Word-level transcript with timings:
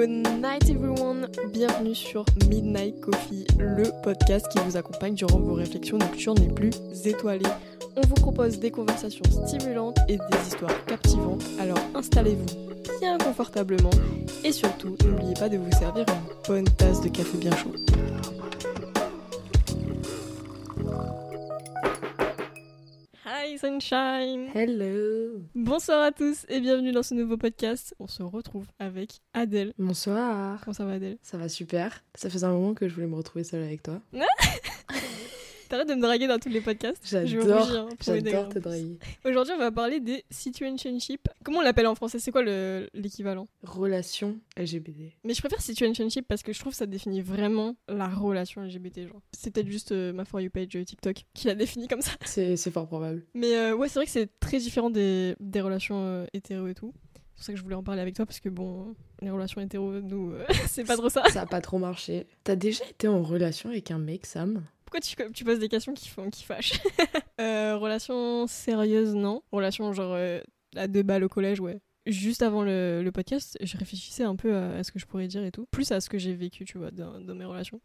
Good 0.00 0.40
night 0.40 0.70
everyone, 0.70 1.28
bienvenue 1.52 1.94
sur 1.94 2.24
Midnight 2.48 2.98
Coffee, 3.02 3.44
le 3.58 3.84
podcast 4.02 4.48
qui 4.50 4.58
vous 4.60 4.78
accompagne 4.78 5.14
durant 5.14 5.38
vos 5.38 5.52
réflexions 5.52 5.98
nocturnes 5.98 6.38
les 6.40 6.48
plus 6.48 6.70
étoilées. 7.04 7.44
On 7.96 8.00
vous 8.00 8.14
propose 8.14 8.58
des 8.58 8.70
conversations 8.70 9.22
stimulantes 9.46 9.98
et 10.08 10.16
des 10.16 10.46
histoires 10.46 10.86
captivantes, 10.86 11.44
alors 11.58 11.76
installez-vous 11.94 12.46
bien 12.98 13.18
confortablement 13.18 13.90
et 14.42 14.52
surtout 14.52 14.96
n'oubliez 15.04 15.34
pas 15.34 15.50
de 15.50 15.58
vous 15.58 15.70
servir 15.72 16.06
une 16.08 16.48
bonne 16.48 16.68
tasse 16.78 17.02
de 17.02 17.10
café 17.10 17.36
bien 17.36 17.54
chaud. 17.54 17.74
Hi 23.26 23.58
Sunshine 23.58 24.48
Hello 24.54 25.19
Bonsoir 25.70 26.02
à 26.02 26.10
tous 26.10 26.46
et 26.48 26.58
bienvenue 26.58 26.90
dans 26.90 27.04
ce 27.04 27.14
nouveau 27.14 27.36
podcast. 27.36 27.94
On 28.00 28.08
se 28.08 28.24
retrouve 28.24 28.66
avec 28.80 29.20
Adèle. 29.34 29.72
Bonsoir 29.78 30.58
Comment 30.64 30.74
ça 30.74 30.84
va 30.84 30.94
Adèle? 30.94 31.16
Ça 31.22 31.38
va 31.38 31.48
super. 31.48 32.02
Ça 32.16 32.28
faisait 32.28 32.44
un 32.44 32.50
moment 32.50 32.74
que 32.74 32.88
je 32.88 32.94
voulais 32.96 33.06
me 33.06 33.14
retrouver 33.14 33.44
seule 33.44 33.62
avec 33.62 33.80
toi. 33.80 34.00
T'arrêtes 35.70 35.88
de 35.88 35.94
me 35.94 36.00
draguer 36.02 36.26
dans 36.26 36.38
tous 36.40 36.48
les 36.48 36.60
podcasts. 36.60 37.00
J'adore, 37.06 37.70
hein, 37.70 37.88
j'adore 38.04 38.48
te 38.48 38.58
draguer. 38.58 38.98
Aujourd'hui, 39.24 39.54
on 39.54 39.58
va 39.58 39.70
parler 39.70 40.00
des 40.00 40.24
situationship. 40.28 41.28
Comment 41.44 41.60
on 41.60 41.62
l'appelle 41.62 41.86
en 41.86 41.94
français? 41.94 42.18
C'est 42.18 42.32
quoi 42.32 42.42
le- 42.42 42.88
l'équivalent? 42.92 43.46
Relation 43.62 44.36
LGBT. 44.56 45.12
Mais 45.22 45.32
je 45.32 45.40
préfère 45.40 45.60
situationship 45.62 46.26
parce 46.26 46.42
que 46.42 46.52
je 46.52 46.58
trouve 46.58 46.72
que 46.72 46.76
ça 46.76 46.86
définit 46.86 47.20
vraiment 47.22 47.76
la 47.88 48.08
relation 48.08 48.62
LGBT. 48.64 49.06
Genre. 49.06 49.22
C'est 49.30 49.52
peut-être 49.54 49.68
juste 49.68 49.92
euh, 49.92 50.12
ma 50.12 50.24
For 50.24 50.40
You 50.40 50.50
page 50.50 50.74
euh, 50.74 50.82
TikTok 50.84 51.24
qui 51.34 51.46
l'a 51.46 51.54
défini 51.54 51.86
comme 51.86 52.02
ça. 52.02 52.10
C'est 52.24 52.56
c'est 52.56 52.72
fort 52.72 52.88
probable. 52.88 53.24
Mais 53.34 53.54
euh, 53.56 53.76
ouais, 53.76 53.88
c'est 53.88 54.00
vrai 54.00 54.06
que 54.06 54.12
c'est 54.12 54.28
très 54.40 54.58
différent 54.58 54.90
des, 54.90 55.36
des 55.38 55.60
relations 55.60 56.02
euh, 56.04 56.26
hétéro 56.32 56.66
et 56.66 56.74
tout. 56.74 56.92
C'est 57.14 57.22
pour 57.36 57.44
ça 57.44 57.52
que 57.52 57.58
je 57.58 57.62
voulais 57.62 57.76
en 57.76 57.82
parler 57.84 58.02
avec 58.02 58.16
toi 58.16 58.26
parce 58.26 58.40
que 58.40 58.48
bon, 58.48 58.94
les 59.22 59.30
relations 59.30 59.60
hétéro, 59.60 59.92
nous, 60.00 60.32
euh, 60.32 60.44
c'est 60.66 60.84
pas 60.84 60.96
trop 60.96 61.08
ça. 61.08 61.22
Ça 61.30 61.42
a 61.42 61.46
pas 61.46 61.60
trop 61.60 61.78
marché. 61.78 62.26
T'as 62.44 62.56
déjà 62.56 62.84
été 62.90 63.06
en 63.08 63.22
relation 63.22 63.70
avec 63.70 63.90
un 63.92 63.98
mec, 63.98 64.26
Sam? 64.26 64.62
Pourquoi 64.90 65.00
tu, 65.00 65.14
tu 65.32 65.44
poses 65.44 65.60
des 65.60 65.68
questions 65.68 65.94
qui, 65.94 66.08
font, 66.08 66.30
qui 66.30 66.42
fâchent 66.42 66.80
Euh, 67.40 67.76
Relation 67.78 68.46
sérieuse, 68.48 69.14
non. 69.14 69.42
Relation 69.52 69.92
genre 69.92 70.14
euh, 70.14 70.40
à 70.76 70.88
deux 70.88 71.02
balles 71.02 71.24
au 71.24 71.28
collège, 71.28 71.60
ouais. 71.60 71.80
Juste 72.06 72.42
avant 72.42 72.64
le, 72.64 73.02
le 73.02 73.12
podcast, 73.12 73.56
je 73.62 73.76
réfléchissais 73.78 74.24
un 74.24 74.34
peu 74.36 74.54
à, 74.54 74.72
à 74.78 74.84
ce 74.84 74.90
que 74.92 74.98
je 74.98 75.06
pourrais 75.06 75.26
dire 75.28 75.44
et 75.44 75.50
tout. 75.52 75.66
Plus 75.70 75.90
à 75.92 76.00
ce 76.00 76.10
que 76.10 76.18
j'ai 76.18 76.34
vécu, 76.34 76.64
tu 76.64 76.76
vois, 76.76 76.90
dans, 76.90 77.20
dans 77.20 77.34
mes 77.34 77.44
relations. 77.44 77.80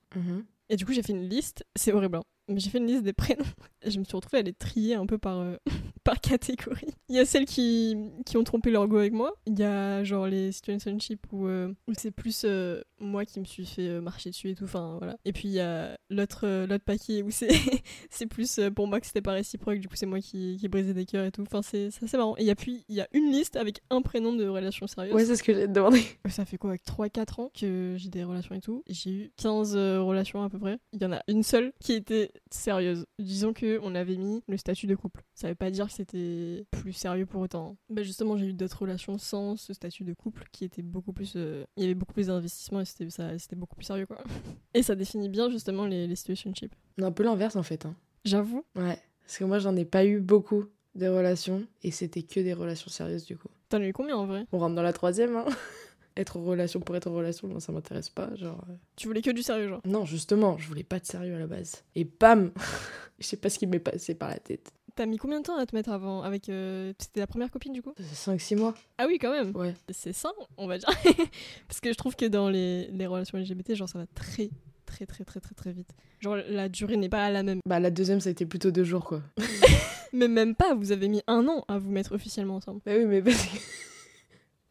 Et 0.70 0.76
du 0.78 0.86
coup, 0.86 0.94
j'ai 0.94 1.04
fait 1.04 1.14
une 1.14 1.30
liste. 1.30 1.64
C'est 1.76 1.94
horrible, 1.94 2.18
hein. 2.18 2.24
Mais 2.48 2.60
j'ai 2.60 2.70
fait 2.70 2.78
une 2.78 2.88
liste 2.88 3.04
des 3.04 3.14
prénoms. 3.14 3.46
Et 3.82 3.92
je 3.92 4.00
me 4.00 4.04
suis 4.04 4.16
retrouvée 4.16 4.40
à 4.40 4.42
les 4.42 4.54
trier 4.54 4.96
un 4.96 5.06
peu 5.06 5.18
par, 5.18 5.40
euh, 5.40 5.58
par 6.04 6.20
catégorie. 6.20 6.94
Il 7.10 7.16
y 7.16 7.20
a 7.20 7.26
celles 7.26 7.46
qui, 7.46 7.98
qui 8.26 8.38
ont 8.38 8.44
trompé 8.44 8.72
leur 8.72 8.88
go 8.88 8.98
avec 8.98 9.14
moi. 9.14 9.34
Il 9.46 9.58
y 9.58 9.64
a 9.64 10.04
genre 10.04 10.28
les 10.28 10.52
situationships 10.52 11.26
où, 11.32 11.48
euh, 11.48 11.74
où 11.88 11.94
c'est 11.98 12.12
plus 12.12 12.44
euh, 12.46 12.82
moi 13.00 13.26
qui 13.26 13.40
me 13.40 13.46
suis 13.46 13.66
fait 13.66 14.00
marcher 14.02 14.30
dessus 14.30 14.52
et 14.52 14.56
tout. 14.56 14.66
Enfin, 14.66 14.96
voilà. 14.98 15.18
Et 15.26 15.34
puis 15.34 15.48
il 15.48 15.54
y 15.54 15.60
a 15.60 15.98
l'autre 16.10 16.66
l'autre 16.66 16.84
paquet 16.84 17.24
où 17.24 17.32
c'est 17.32 17.50
c'est 18.10 18.26
plus 18.28 18.60
pour 18.76 18.88
moi 18.88 19.00
que 19.00 19.08
c'était 19.08 19.22
pas 19.22 19.34
réciproque. 19.34 19.80
Du 19.80 19.88
coup, 19.88 19.96
c'est 19.96 20.06
moi 20.06 20.20
qui, 20.20 20.58
qui 20.60 20.68
brisais 20.68 20.94
des 20.94 21.06
cœurs 21.06 21.26
et 21.26 21.32
tout. 21.32 21.44
Enfin, 21.44 21.62
c'est 21.62 21.90
c'est 21.92 22.06
assez 22.06 22.18
marrant. 22.18 22.36
Et 22.38 22.42
il 22.42 22.48
y 22.48 22.52
a 22.52 22.56
puis 22.56 22.86
il 22.90 22.96
y 22.96 23.02
a 23.02 23.08
une 23.14 23.32
liste 23.32 23.56
avec 23.56 23.82
un 23.90 24.02
prénom 24.02 24.34
de 24.34 24.48
relation 24.48 24.88
sérieuse. 24.88 25.14
Ouais, 25.14 25.26
c'est 25.26 25.36
ce 25.36 25.44
que 25.44 25.54
j'ai 25.54 25.68
demandé. 25.68 26.02
Ça 26.30 26.46
fait 26.46 26.58
quoi, 26.58 26.72
avec 26.72 26.84
3-4 26.86 27.42
ans 27.42 27.52
que 27.58 27.96
j'ai 27.98 28.10
des 28.10 28.24
relations 28.24 28.56
et 28.56 28.62
tout? 28.62 28.84
J'ai 28.88 29.12
eu 29.12 29.32
15 29.38 29.76
euh, 29.76 30.02
relations 30.02 30.44
à 30.44 30.50
peu 30.50 30.60
près. 30.60 30.78
Il 30.94 31.02
y 31.02 31.06
en 31.06 31.12
a 31.12 31.22
une 31.28 31.44
seule 31.44 31.74
qui 31.80 31.94
était 31.94 32.32
sérieuse. 32.52 33.06
Disons 33.20 33.54
que 33.54 33.80
on 33.84 33.96
avait 33.96 34.18
mis 34.18 34.44
le 34.48 34.58
statut 34.58 34.88
de 34.88 34.96
couple. 34.96 35.22
Ça 35.34 35.48
veut 35.50 35.56
pas 35.56 35.72
dire 35.72 35.88
que 35.88 35.94
c'était 35.94 36.66
plus 36.72 36.94
sérieux 36.94 37.26
pour 37.26 37.42
autant. 37.42 37.78
Bah 37.90 38.04
justement, 38.04 38.38
j'ai 38.38 38.48
eu 38.48 38.54
d'autres 38.54 38.82
relations 38.82 39.18
sans 39.18 39.56
ce 39.56 39.74
statut 39.74 40.04
de 40.04 40.14
couple 40.14 40.44
qui 40.52 40.66
était 40.66 40.82
beaucoup 40.82 41.14
plus. 41.14 41.34
euh, 41.36 41.66
Il 41.78 41.84
y 41.84 41.86
avait 41.86 41.96
beaucoup 41.96 42.14
plus 42.14 42.28
d'investissement 42.28 42.82
et 42.82 42.86
c'était 42.86 43.10
ça- 43.10 43.38
c'était 43.40 43.56
beaucoup 43.56 43.76
plus 43.76 43.86
sérieux 43.86 44.06
quoi. 44.06 44.18
Et 44.74 44.84
ça 44.84 44.96
définit 44.96 45.30
bien 45.30 45.50
justement 45.50 45.86
les, 45.86 46.08
les 46.08 46.16
situationships. 46.16 46.74
Un 47.02 47.12
peu 47.12 47.24
l'inverse 47.24 47.56
en 47.56 47.64
fait. 47.64 47.86
Hein. 47.86 47.96
J'avoue. 48.26 48.64
Ouais. 48.76 49.00
Parce 49.22 49.38
que 49.38 49.44
moi, 49.44 49.60
j'en 49.60 49.76
ai 49.76 49.86
pas 49.86 50.06
eu 50.06 50.20
beaucoup 50.20 50.66
de 50.96 51.08
relations. 51.08 51.66
Et 51.84 51.92
c'était 51.92 52.24
que 52.24 52.40
des 52.40 52.54
relations 52.54 52.90
sérieuses 52.90 53.26
du 53.26 53.38
coup. 53.38 53.48
T'en 53.70 53.82
as 53.82 53.88
eu 53.88 53.94
combien 53.94 54.16
en 54.18 54.26
vrai? 54.28 54.46
On 54.52 54.60
rentre 54.60 54.76
dans 54.76 54.82
la 54.84 54.94
troisième, 54.94 55.36
hein. 55.36 55.46
Être 56.18 56.38
en 56.38 56.44
relation 56.44 56.80
pour 56.80 56.96
être 56.96 57.08
en 57.08 57.14
relation, 57.14 57.48
moi, 57.48 57.60
ça 57.60 57.72
m'intéresse 57.74 58.10
pas. 58.10 58.34
Genre. 58.36 58.64
euh. 58.70 58.74
Tu 58.96 59.08
voulais 59.08 59.22
que 59.22 59.32
du 59.32 59.44
sérieux 59.44 59.68
genre. 59.68 59.82
Non, 59.86 60.06
justement, 60.06 60.58
je 60.58 60.68
voulais 60.68 60.84
pas 60.84 61.00
de 61.00 61.06
sérieux 61.06 61.36
à 61.36 61.40
la 61.40 61.48
base. 61.48 61.84
Et 61.96 62.06
bam 62.06 62.52
Je 63.20 63.26
sais 63.26 63.38
pas 63.38 63.50
ce 63.50 63.60
qui 63.60 63.68
m'est 63.68 63.80
passé 63.80 64.16
par 64.16 64.30
la 64.30 64.40
tête. 64.40 64.72
T'as 64.96 65.06
mis 65.06 65.18
combien 65.18 65.40
de 65.42 65.46
temps 65.46 65.58
à 65.58 65.66
te 65.66 65.76
mettre 65.76 65.90
avant 65.90 66.22
avec. 66.22 66.48
euh, 66.48 66.94
C'était 67.00 67.20
la 67.20 67.28
première 67.28 67.52
copine 67.52 67.74
du 67.74 67.82
coup? 67.82 67.94
5-6 68.14 68.56
mois 68.58 68.74
Ah 68.98 69.08
oui 69.08 69.18
quand 69.20 69.32
même. 69.32 69.54
Ouais. 69.56 69.74
c'est 69.90 70.14
ça, 70.14 70.32
on 70.58 70.68
va 70.68 70.78
dire. 70.78 70.88
Parce 71.68 71.82
que 71.82 71.92
je 71.92 71.98
trouve 71.98 72.16
que 72.16 72.26
dans 72.26 72.50
les, 72.50 72.88
les 72.88 73.06
relations 73.08 73.38
LGBT, 73.38 73.76
genre 73.76 73.90
ça 73.90 74.00
va 74.00 74.06
très 74.16 74.50
très 74.86 75.06
très 75.06 75.26
très 75.26 75.42
très 75.42 75.54
très 75.56 75.74
vite. 75.74 75.90
Genre 76.22 76.38
la 76.48 76.70
durée 76.70 76.96
n'est 76.96 77.10
pas 77.10 77.30
la 77.30 77.44
même. 77.44 77.60
Bah, 77.66 77.82
la 77.82 77.92
deuxième, 77.92 78.22
ça 78.22 78.30
a 78.30 78.32
été 78.32 78.46
plutôt 78.46 78.72
deux 78.72 78.86
jours, 78.86 79.04
quoi. 79.04 79.22
Mais 80.14 80.30
même 80.30 80.56
pas, 80.56 80.74
vous 80.74 80.94
avez 80.94 81.10
mis 81.10 81.22
un 81.28 81.46
an 81.50 81.66
à 81.68 81.78
vous 81.78 81.92
mettre 81.92 82.14
officiellement 82.14 82.56
ensemble. 82.56 82.80
Bah 82.86 82.94
oui, 82.98 83.06
mais 83.06 83.22
parce 83.22 83.44
que 83.48 83.58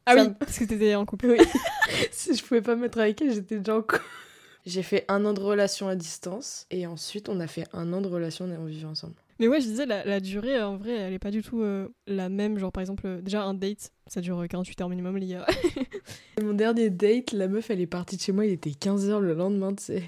Ah 0.07 0.15
Ça 0.17 0.25
oui, 0.25 0.31
parce 0.39 0.59
que 0.59 0.65
t'étais 0.65 0.95
en 0.95 1.07
couple. 1.07 1.27
Oui. 1.31 1.39
si 2.11 2.35
je 2.35 2.45
pouvais 2.45 2.63
pas 2.63 2.75
me 2.77 2.83
mettre 2.83 2.99
avec 2.99 3.21
elle, 3.23 3.33
j'étais 3.33 3.59
déjà 3.59 3.77
en 3.77 3.83
couple. 3.83 4.03
J'ai 4.67 4.83
fait 4.83 5.05
un 5.09 5.27
an 5.27 5.35
de 5.35 5.41
relation 5.41 5.89
à 5.89 5.95
distance 5.95 6.67
et 6.71 6.87
ensuite 6.87 7.29
on 7.29 7.39
a 7.41 7.47
fait 7.47 7.67
un 7.75 7.93
an 7.93 8.01
de 8.01 8.09
relation 8.09 8.47
et 8.51 8.57
on 8.57 8.65
vivait 8.65 8.87
ensemble. 8.87 9.13
Mais 9.39 9.47
ouais, 9.47 9.61
je 9.61 9.67
disais, 9.67 9.85
la, 9.85 10.05
la 10.07 10.21
durée 10.21 10.63
en 10.63 10.77
vrai, 10.79 10.93
elle 10.93 11.13
est 11.13 11.19
pas 11.19 11.31
du 11.31 11.43
tout 11.43 11.61
euh, 11.61 11.89
la 12.07 12.31
même. 12.31 12.59
Genre 12.59 12.73
par 12.73 12.81
exemple, 12.81 13.07
euh, 13.07 13.21
déjà 13.21 13.43
un 13.43 13.53
date, 13.53 13.93
ça 14.07 14.23
dure 14.23 14.39
euh, 14.41 14.47
48 14.47 14.81
heures 14.81 14.89
minimum, 14.89 15.19
les 15.19 15.27
gars. 15.27 15.47
Mon 16.43 16.55
dernier 16.55 16.89
date, 16.89 17.33
la 17.33 17.47
meuf 17.47 17.69
elle 17.69 17.83
est 17.83 17.87
partie 17.87 18.17
de 18.17 18.23
chez 18.23 18.33
moi, 18.33 18.47
il 18.47 18.53
était 18.53 18.71
15h 18.71 19.19
le 19.19 19.35
lendemain, 19.35 19.75
tu 19.75 19.85
sais. 19.85 20.03